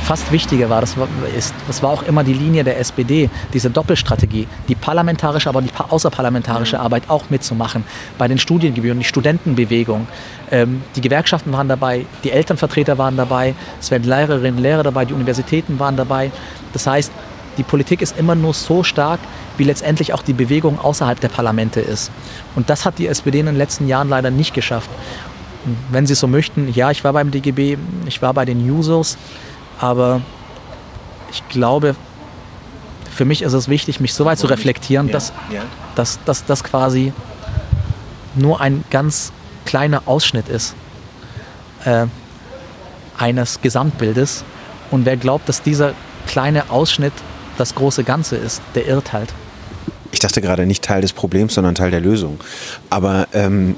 [0.04, 0.82] fast wichtiger war.
[0.82, 5.50] Das war, ist, das war auch immer die Linie der SPD, diese Doppelstrategie, die parlamentarische,
[5.50, 7.84] aber die außerparlamentarische Arbeit auch mitzumachen.
[8.18, 10.08] Bei den Studiengebühren, die Studentenbewegung,
[10.52, 15.06] ähm, die Gewerkschaften waren dabei, die Elternvertreter waren dabei, es werden Lehrerinnen und Lehrer dabei,
[15.06, 16.32] die Universitäten waren dabei.
[16.74, 17.12] Das heißt,
[17.58, 19.20] die Politik ist immer nur so stark,
[19.58, 22.12] wie letztendlich auch die Bewegung außerhalb der Parlamente ist.
[22.56, 24.90] Und das hat die SPD in den letzten Jahren leider nicht geschafft.
[25.90, 29.18] Wenn Sie so möchten, ja, ich war beim DGB, ich war bei den Jusos,
[29.80, 30.22] aber
[31.32, 31.96] ich glaube,
[33.12, 35.34] für mich ist es wichtig, mich so weit zu reflektieren, dass,
[35.96, 37.14] dass, dass das quasi
[38.36, 39.32] nur ein ganz
[39.66, 40.76] kleiner Ausschnitt ist
[41.86, 42.06] äh,
[43.18, 44.44] eines Gesamtbildes.
[44.92, 45.94] Und wer glaubt, dass dieser
[46.28, 47.14] kleine Ausschnitt
[47.58, 49.34] das große Ganze ist, der irrt halt.
[50.12, 52.40] Ich dachte gerade nicht Teil des Problems, sondern Teil der Lösung.
[52.90, 53.76] Aber ähm,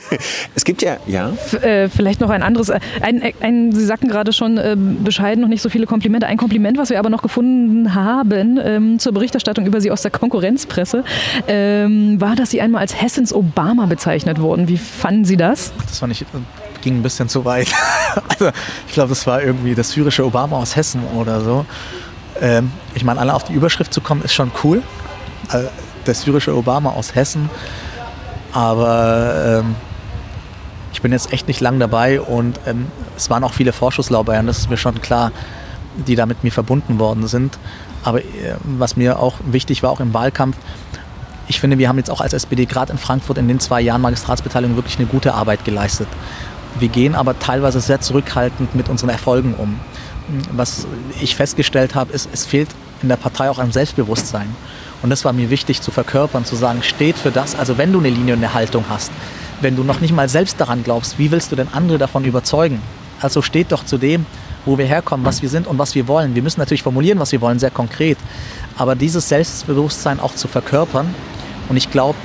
[0.54, 1.30] es gibt ja, ja.
[1.30, 2.68] F äh, vielleicht noch ein anderes.
[2.68, 6.26] Äh, ein, ein, Sie sagten gerade schon äh, bescheiden noch nicht so viele Komplimente.
[6.26, 10.10] Ein Kompliment, was wir aber noch gefunden haben ähm, zur Berichterstattung über Sie aus der
[10.10, 11.04] Konkurrenzpresse,
[11.48, 14.68] ähm, war, dass Sie einmal als Hessens Obama bezeichnet wurden.
[14.68, 15.72] Wie fanden Sie das?
[15.88, 16.24] Das fand ich äh,
[16.82, 17.68] ging ein bisschen zu weit.
[18.28, 18.50] also
[18.86, 21.66] ich glaube, das war irgendwie das syrische Obama aus Hessen oder so.
[22.40, 24.82] Ähm, ich meine, alle auf die Überschrift zu kommen, ist schon cool.
[25.52, 25.64] Äh,
[26.06, 27.48] der syrische Obama aus Hessen.
[28.52, 29.74] Aber ähm,
[30.92, 32.86] ich bin jetzt echt nicht lang dabei und ähm,
[33.16, 35.32] es waren auch viele Vorschusslaubeeren, das ist mir schon klar,
[36.06, 37.58] die da mit mir verbunden worden sind.
[38.04, 40.56] Aber äh, was mir auch wichtig war, auch im Wahlkampf,
[41.46, 44.00] ich finde, wir haben jetzt auch als SPD gerade in Frankfurt in den zwei Jahren
[44.00, 46.08] Magistratsbeteiligung wirklich eine gute Arbeit geleistet.
[46.78, 49.78] Wir gehen aber teilweise sehr zurückhaltend mit unseren Erfolgen um.
[50.52, 50.86] Was
[51.20, 52.70] ich festgestellt habe, ist, es fehlt
[53.02, 54.54] in der Partei auch an Selbstbewusstsein.
[55.04, 57.54] Und das war mir wichtig zu verkörpern, zu sagen, steht für das.
[57.54, 59.12] Also wenn du eine Linie und eine Haltung hast,
[59.60, 62.80] wenn du noch nicht mal selbst daran glaubst, wie willst du denn andere davon überzeugen?
[63.20, 64.24] Also steht doch zu dem,
[64.64, 66.34] wo wir herkommen, was wir sind und was wir wollen.
[66.34, 68.16] Wir müssen natürlich formulieren, was wir wollen, sehr konkret.
[68.78, 71.14] Aber dieses Selbstbewusstsein auch zu verkörpern.
[71.68, 72.16] Und ich glaube,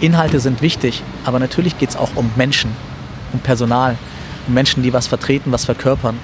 [0.00, 2.70] Inhalte sind wichtig, aber natürlich geht es auch um Menschen,
[3.34, 3.98] um Personal,
[4.46, 6.18] um Menschen, die was vertreten, was verkörpern.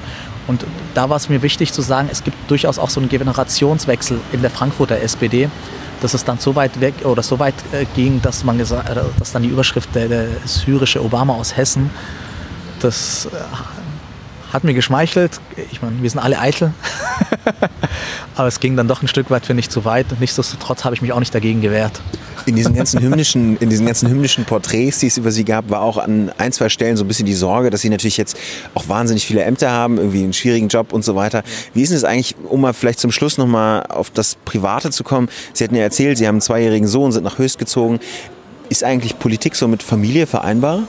[0.47, 0.65] Und
[0.95, 4.43] da war es mir wichtig zu sagen, es gibt durchaus auch so einen Generationswechsel in
[4.43, 5.49] der Frankfurter SPD,
[6.01, 9.01] dass es dann so weit weg oder so weit äh, ging, dass man gesagt, äh,
[9.19, 11.91] dass dann die Überschrift der, der syrische Obama aus Hessen,
[12.81, 13.29] das äh,
[14.55, 15.41] hat mir geschmeichelt.
[15.73, 16.73] Ich meine, wir sind alle eitel.
[18.37, 20.07] Aber es ging dann doch ein Stück weit, finde ich, zu weit.
[20.21, 22.01] Nichtsdestotrotz habe ich mich auch nicht dagegen gewehrt.
[22.47, 25.81] In diesen ganzen hymnischen, in diesen ganzen hymnischen Porträts, die es über sie gab, war
[25.81, 28.37] auch an ein, zwei Stellen so ein bisschen die Sorge, dass sie natürlich jetzt
[28.75, 31.43] auch wahnsinnig viele Ämter haben, irgendwie einen schwierigen Job und so weiter.
[31.75, 35.29] Wie ist es eigentlich, um mal vielleicht zum Schluss nochmal auf das Private zu kommen?
[35.53, 37.99] Sie hatten ja erzählt, Sie haben einen zweijährigen Sohn, sind nach Höchst gezogen.
[38.69, 40.85] Ist eigentlich Politik so mit Familie vereinbar?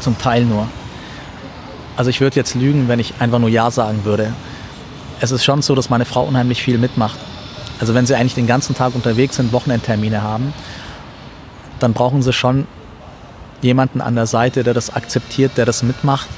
[0.00, 0.68] Zum Teil nur.
[1.96, 4.32] Also ich würde jetzt lügen, wenn ich einfach nur Ja sagen würde.
[5.20, 7.18] Es ist schon so, dass meine Frau unheimlich viel mitmacht.
[7.80, 10.52] Also wenn sie eigentlich den ganzen Tag unterwegs sind, Wochenendtermine haben,
[11.78, 12.66] dann brauchen sie schon
[13.62, 16.28] jemanden an der Seite, der das akzeptiert, der das mitmacht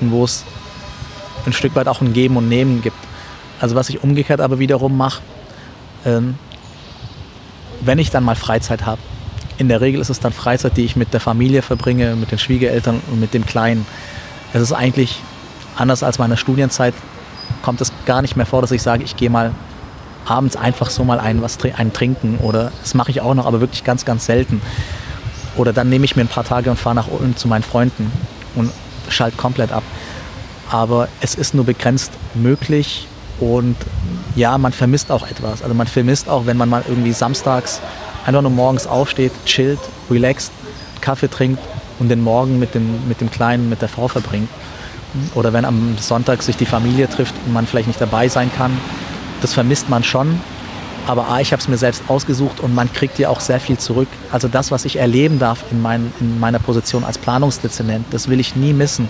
[0.00, 0.44] und wo es
[1.46, 2.96] ein Stück weit auch ein Geben und Nehmen gibt.
[3.60, 5.22] Also was ich umgekehrt aber wiederum mache,
[6.04, 6.34] ähm,
[7.80, 9.00] wenn ich dann mal Freizeit habe,
[9.58, 12.38] in der Regel ist es dann Freizeit, die ich mit der Familie verbringe, mit den
[12.38, 13.86] Schwiegereltern und mit dem Kleinen.
[14.52, 15.20] Es ist eigentlich
[15.76, 16.94] anders als meiner Studienzeit,
[17.62, 19.52] kommt es gar nicht mehr vor, dass ich sage, ich gehe mal
[20.26, 23.60] abends einfach so mal ein, was, ein trinken oder das mache ich auch noch, aber
[23.60, 24.60] wirklich ganz, ganz selten.
[25.56, 28.10] Oder dann nehme ich mir ein paar Tage und fahre nach Ulm zu meinen Freunden
[28.54, 28.70] und
[29.08, 29.82] schalte komplett ab.
[30.70, 33.06] Aber es ist nur begrenzt möglich
[33.40, 33.76] und
[34.36, 35.62] ja, man vermisst auch etwas.
[35.62, 37.80] Also man vermisst auch, wenn man mal irgendwie samstags
[38.24, 39.80] einfach nur morgens aufsteht, chillt,
[40.10, 40.52] relaxt,
[41.00, 41.60] Kaffee trinkt
[42.02, 44.48] und den Morgen mit dem, mit dem Kleinen, mit der Frau verbringt.
[45.36, 48.76] Oder wenn am Sonntag sich die Familie trifft und man vielleicht nicht dabei sein kann,
[49.40, 50.40] das vermisst man schon.
[51.06, 53.78] Aber A, ich habe es mir selbst ausgesucht und man kriegt ja auch sehr viel
[53.78, 54.08] zurück.
[54.32, 58.40] Also das, was ich erleben darf in, mein, in meiner Position als Planungsdezernent, das will
[58.40, 59.08] ich nie missen.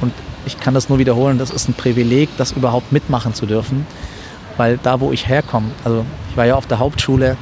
[0.00, 0.12] Und
[0.46, 3.86] ich kann das nur wiederholen, das ist ein Privileg, das überhaupt mitmachen zu dürfen.
[4.56, 7.36] Weil da, wo ich herkomme, also ich war ja auf der Hauptschule,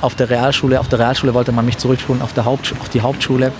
[0.00, 3.00] auf der Realschule, auf der Realschule wollte man mich zurückschulen, auf, der Haupt, auf die
[3.00, 3.52] Hauptschule.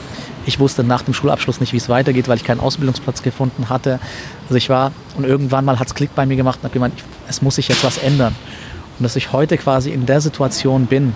[0.46, 3.98] Ich wusste nach dem Schulabschluss nicht, wie es weitergeht, weil ich keinen Ausbildungsplatz gefunden hatte.
[4.44, 6.94] Also ich war, und irgendwann mal hat es Klick bei mir gemacht und habe gemeint,
[7.28, 8.34] es muss sich jetzt was ändern.
[8.98, 11.14] Und dass ich heute quasi in der Situation bin,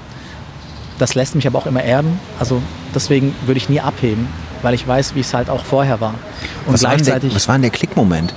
[0.99, 2.18] das lässt mich aber auch immer erden.
[2.39, 2.62] Also
[2.95, 4.29] deswegen würde ich nie abheben,
[4.62, 6.14] weil ich weiß, wie es halt auch vorher war.
[6.66, 8.35] Und was, war der, was war denn der Klickmoment,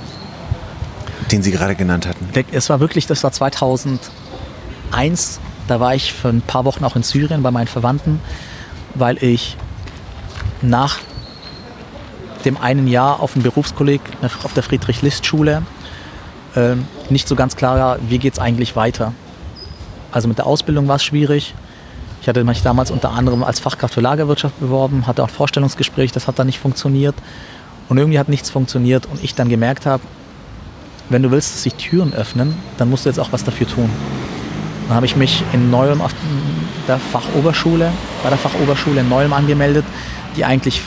[1.30, 2.28] den Sie gerade genannt hatten?
[2.34, 5.40] Der, es war wirklich, das war 2001.
[5.68, 8.20] Da war ich für ein paar Wochen auch in Syrien bei meinen Verwandten,
[8.94, 9.56] weil ich
[10.62, 11.00] nach
[12.44, 14.00] dem einen Jahr auf dem Berufskolleg
[14.44, 15.62] auf der Friedrich-List-Schule
[16.54, 16.76] äh,
[17.10, 19.12] nicht so ganz klar war, wie geht es eigentlich weiter.
[20.12, 21.54] Also mit der Ausbildung war es schwierig.
[22.22, 26.12] Ich hatte mich damals unter anderem als Fachkraft für Lagerwirtschaft beworben, hatte auch ein Vorstellungsgespräch,
[26.12, 27.14] das hat dann nicht funktioniert.
[27.88, 30.02] Und irgendwie hat nichts funktioniert und ich dann gemerkt habe,
[31.08, 33.90] wenn du willst, dass sich Türen öffnen, dann musst du jetzt auch was dafür tun.
[34.88, 36.14] Dann habe ich mich in Neulm auf
[36.86, 39.84] der Fachoberschule, bei der Fachoberschule in Neulm angemeldet,
[40.36, 40.80] die eigentlich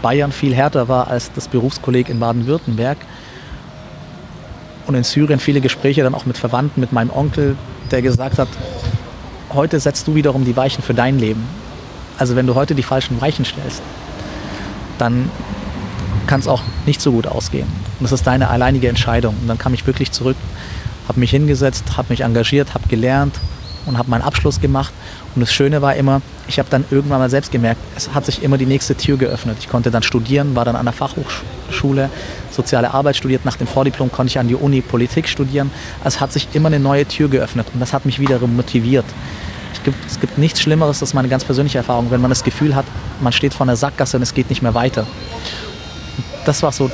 [0.00, 2.98] Bayern viel härter war als das Berufskolleg in Baden-Württemberg.
[4.86, 7.56] Und in Syrien viele Gespräche dann auch mit Verwandten, mit meinem Onkel,
[7.90, 8.48] der gesagt hat,
[9.52, 11.46] heute setzt du wiederum die Weichen für dein Leben.
[12.18, 13.82] Also wenn du heute die falschen Weichen stellst,
[14.98, 15.30] dann
[16.26, 17.66] kann es auch nicht so gut ausgehen.
[17.98, 19.36] Und das ist deine alleinige Entscheidung.
[19.40, 20.36] Und dann kam ich wirklich zurück,
[21.12, 23.38] habe mich hingesetzt, habe mich engagiert, habe gelernt
[23.84, 24.94] und habe meinen Abschluss gemacht.
[25.34, 28.42] Und das Schöne war immer, ich habe dann irgendwann mal selbst gemerkt, es hat sich
[28.42, 29.58] immer die nächste Tür geöffnet.
[29.60, 32.08] Ich konnte dann studieren, war dann an der Fachhochschule,
[32.50, 33.44] soziale Arbeit studiert.
[33.44, 35.70] Nach dem Vordiplom konnte ich an die Uni Politik studieren.
[36.02, 39.04] Es hat sich immer eine neue Tür geöffnet und das hat mich wiederum motiviert.
[39.74, 42.42] Es gibt, es gibt nichts Schlimmeres, das ist meine ganz persönliche Erfahrung, wenn man das
[42.42, 42.86] Gefühl hat,
[43.20, 45.06] man steht vor einer Sackgasse und es geht nicht mehr weiter.
[46.46, 46.90] Das war so,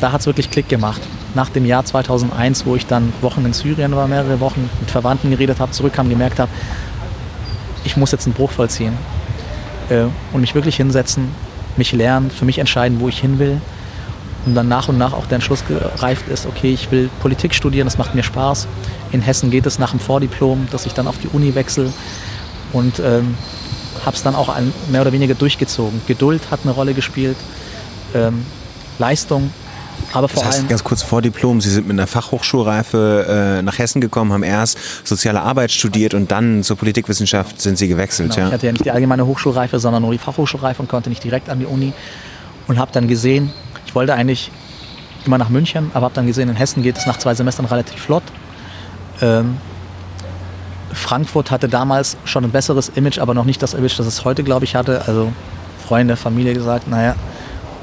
[0.00, 1.00] da hat es wirklich Klick gemacht.
[1.34, 5.30] Nach dem Jahr 2001, wo ich dann Wochen in Syrien war, mehrere Wochen mit Verwandten
[5.30, 6.50] geredet habe, zurückkam, gemerkt habe,
[7.84, 8.96] ich muss jetzt einen Bruch vollziehen
[9.88, 11.28] äh, und mich wirklich hinsetzen,
[11.76, 13.60] mich lernen, für mich entscheiden, wo ich hin will
[14.44, 17.86] und dann nach und nach auch der Entschluss gereift ist, okay, ich will Politik studieren,
[17.86, 18.66] das macht mir Spaß.
[19.12, 21.92] In Hessen geht es nach dem Vordiplom, dass ich dann auf die Uni wechsle
[22.72, 23.36] und ähm,
[24.04, 24.52] habe es dann auch
[24.90, 26.00] mehr oder weniger durchgezogen.
[26.06, 27.36] Geduld hat eine Rolle gespielt,
[28.14, 28.44] ähm,
[28.98, 29.50] Leistung,
[30.12, 33.62] aber vor das heißt, allem ganz kurz vor Diplom, Sie sind mit einer Fachhochschulreife äh,
[33.62, 38.30] nach Hessen gekommen, haben erst soziale Arbeit studiert und dann zur Politikwissenschaft sind Sie gewechselt.
[38.30, 38.46] Genau, ja?
[38.48, 41.48] Ich hatte ja nicht die allgemeine Hochschulreife, sondern nur die Fachhochschulreife und konnte nicht direkt
[41.48, 41.92] an die Uni
[42.68, 43.52] und habe dann gesehen,
[43.86, 44.50] ich wollte eigentlich
[45.24, 48.00] immer nach München, aber habe dann gesehen, in Hessen geht es nach zwei Semestern relativ
[48.00, 48.24] flott.
[49.20, 49.56] Ähm,
[50.92, 54.42] Frankfurt hatte damals schon ein besseres Image, aber noch nicht das Image, das es heute,
[54.42, 55.02] glaube ich, hatte.
[55.06, 55.32] Also
[55.86, 57.14] Freunde, Familie gesagt, naja,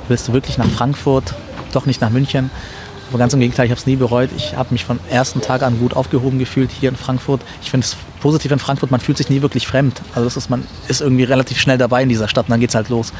[0.07, 1.33] willst du wirklich nach Frankfurt,
[1.71, 2.49] doch nicht nach München?
[3.09, 4.29] Aber ganz im Gegenteil, ich habe es nie bereut.
[4.37, 7.41] Ich habe mich vom ersten Tag an gut aufgehoben gefühlt hier in Frankfurt.
[7.61, 10.01] Ich finde es positiv in Frankfurt, man fühlt sich nie wirklich fremd.
[10.13, 12.69] Also das ist, man ist irgendwie relativ schnell dabei in dieser Stadt und dann geht
[12.69, 13.11] es halt los.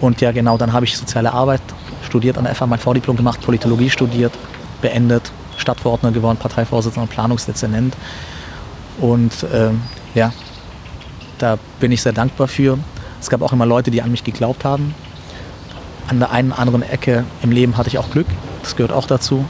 [0.00, 1.60] Und ja genau, dann habe ich soziale Arbeit
[2.04, 4.32] studiert an der FH, mein Vordiplom gemacht, Politologie studiert,
[4.80, 7.94] beendet, Stadtverordneter geworden, Parteivorsitzender und Planungsdezernent.
[8.98, 9.82] Und ähm,
[10.14, 10.32] ja,
[11.38, 12.78] da bin ich sehr dankbar für.
[13.20, 14.94] Es gab auch immer Leute, die an mich geglaubt haben.
[16.12, 18.26] An der einen oder anderen Ecke im Leben hatte ich auch Glück.
[18.60, 19.36] Das gehört auch dazu.
[19.36, 19.46] Und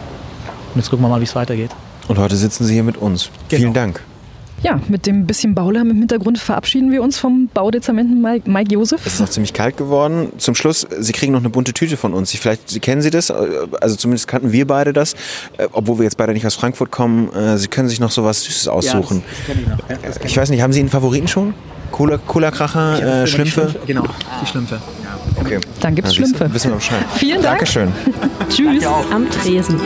[0.76, 1.72] jetzt gucken wir mal, wie es weitergeht.
[2.06, 3.30] Und heute sitzen Sie hier mit uns.
[3.48, 3.58] Genau.
[3.62, 4.00] Vielen Dank.
[4.62, 9.04] Ja, mit dem bisschen Baulärm im Hintergrund verabschieden wir uns vom Baudezernenten Mike, Mike Josef.
[9.04, 10.28] Es ist noch ziemlich kalt geworden.
[10.38, 12.30] Zum Schluss, Sie kriegen noch eine bunte Tüte von uns.
[12.30, 15.14] Vielleicht Sie kennen Sie das, also zumindest kannten wir beide das,
[15.58, 17.32] äh, obwohl wir jetzt beide nicht aus Frankfurt kommen.
[17.34, 19.24] Äh, Sie können sich noch so was Süßes aussuchen.
[19.28, 19.90] das kenne ich noch.
[19.90, 21.54] Ja, das ich weiß nicht, haben Sie einen Favoriten schon?
[21.90, 23.74] Cola, Cola-Kracher, äh, Die Schlümpfe?
[23.84, 24.04] Genau,
[24.40, 24.80] die Schlümpfe.
[25.36, 25.58] Okay.
[25.80, 26.54] Dann gibt's siehst du, Schlümpfe.
[26.54, 27.04] Wissen wir Bescheid.
[27.16, 27.58] Vielen Dank.
[27.58, 27.92] Dankeschön.
[28.48, 28.84] Tschüss.
[28.86, 29.80] Am Tresen.